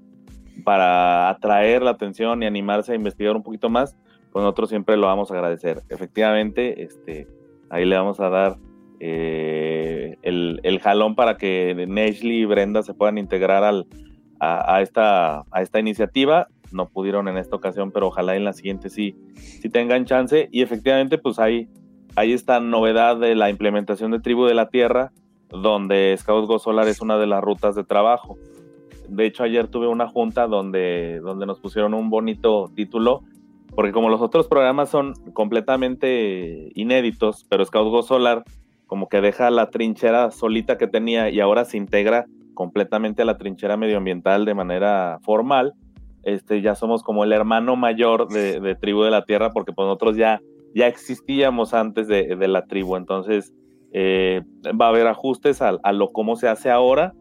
[0.65, 3.97] para atraer la atención y animarse a investigar un poquito más,
[4.33, 5.83] pues nosotros siempre lo vamos a agradecer.
[5.91, 7.27] Efectivamente, este,
[7.69, 8.57] ahí le vamos a dar
[9.01, 13.87] eh, el, el, jalón para que Neshley y Brenda se puedan integrar al,
[14.43, 18.91] a, esta, a esta iniciativa no pudieron en esta ocasión, pero ojalá en la siguiente
[18.91, 20.49] sí, sí tengan chance.
[20.53, 21.69] Y efectivamente, pues hay,
[22.17, 25.13] hay esta novedad de la implementación de Tribu de la Tierra,
[25.49, 28.37] donde Scouts Go Solar es una de las rutas de trabajo.
[29.09, 33.23] De hecho, ayer tuve una junta donde, donde nos pusieron un bonito título,
[33.75, 38.45] porque como los otros programas son completamente inéditos, pero Scouts Go Solar
[38.93, 43.39] como que deja la trinchera solita que tenía y ahora se integra completamente a la
[43.39, 45.73] trinchera medioambiental de manera formal
[46.25, 50.17] este, ya somos como el hermano mayor de, Tribu de la Tierra, porque pues nosotros
[50.17, 50.41] ya,
[50.75, 53.53] ya existíamos antes de, la tribu, entonces
[53.93, 54.43] eh,
[54.81, 57.15] va a haber ajustes a, lo cómo se hace ahora,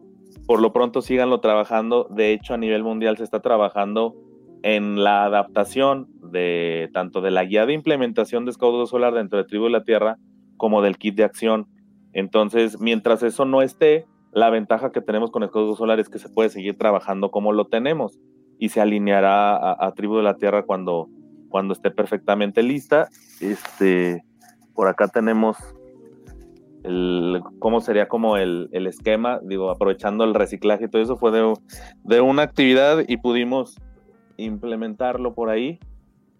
[0.46, 4.14] por lo pronto síganlo trabajando, de hecho a nivel mundial se está trabajando
[4.62, 9.44] en la adaptación de tanto de la guía de implementación de Scout Solar dentro de
[9.44, 10.18] Tribu de la Tierra
[10.56, 11.66] como del kit de acción.
[12.12, 16.28] Entonces, mientras eso no esté, la ventaja que tenemos con Scout Solar es que se
[16.28, 18.20] puede seguir trabajando como lo tenemos
[18.62, 21.08] y se alineará a, Tribu de la Tierra cuando,
[21.48, 23.08] cuando esté perfectamente lista.
[23.40, 24.22] Este,
[24.72, 25.56] por acá tenemos
[26.84, 31.32] el, cómo sería como el, el, esquema, digo, aprovechando el reciclaje y todo eso, fue
[31.32, 31.52] de,
[32.04, 33.80] de, una actividad y pudimos
[34.36, 35.80] implementarlo por ahí.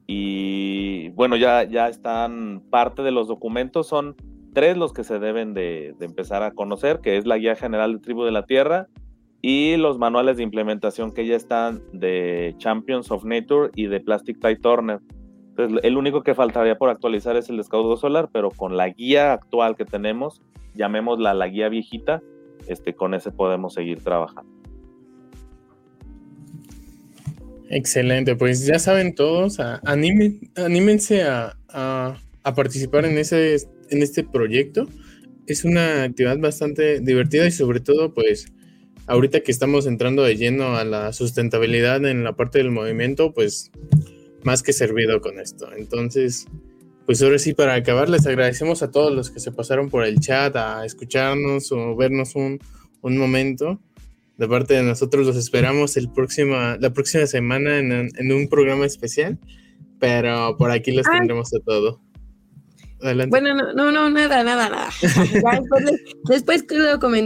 [0.06, 4.14] Y bueno, ya, ya están parte de los documentos, son
[4.54, 7.94] tres los que se deben de, de empezar a conocer, que es la Guía General
[7.94, 8.86] de Tribu de la Tierra,
[9.42, 14.40] y los manuales de implementación que ya están de Champions of Nature y de Plastic
[14.40, 15.00] Tie Turner.
[15.50, 18.88] Entonces, el único que faltaría por actualizar es el de Scout Solar, pero con la
[18.88, 20.40] guía actual que tenemos,
[20.74, 22.22] llamémosla la guía viejita,
[22.68, 24.50] este, con ese podemos seguir trabajando.
[27.68, 33.56] Excelente, pues ya saben todos, anímense a, a, participar en, ese,
[33.90, 34.86] en este proyecto.
[35.46, 38.52] Es una actividad bastante divertida y sobre todo, pues,
[39.06, 43.70] ahorita que estamos entrando de lleno a la sustentabilidad en la parte del movimiento, pues
[44.42, 45.68] más que servido con esto.
[45.76, 46.46] Entonces,
[47.06, 50.20] pues ahora sí, para acabar, les agradecemos a todos los que se pasaron por el
[50.20, 52.58] chat a escucharnos o vernos un,
[53.02, 53.80] un momento.
[54.38, 59.38] de parte de nosotros los esperamos el próxima, la próxima semana en, un programa especial,
[60.00, 62.00] pero por aquí los tendremos de todo.
[63.28, 64.90] Bueno, no, no, no, nada, nada, nada.
[66.28, 66.64] después,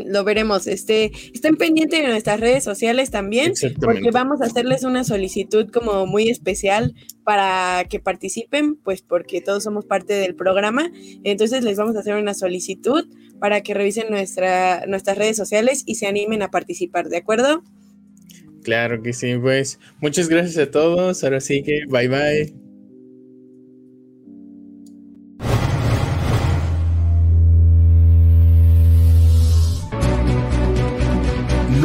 [0.06, 0.66] lo, veremos.
[0.66, 6.06] Este, estén pendientes de nuestras redes sociales también, porque vamos a hacerles una solicitud como
[6.06, 10.90] muy especial para que participen, pues porque todos somos parte del programa.
[11.24, 13.06] Entonces les vamos a hacer una solicitud
[13.38, 17.62] para que revisen nuestra, nuestras redes sociales y se animen a participar, ¿de acuerdo?
[18.62, 21.22] Claro que sí, pues muchas gracias a todos.
[21.22, 22.65] Ahora sí que bye bye.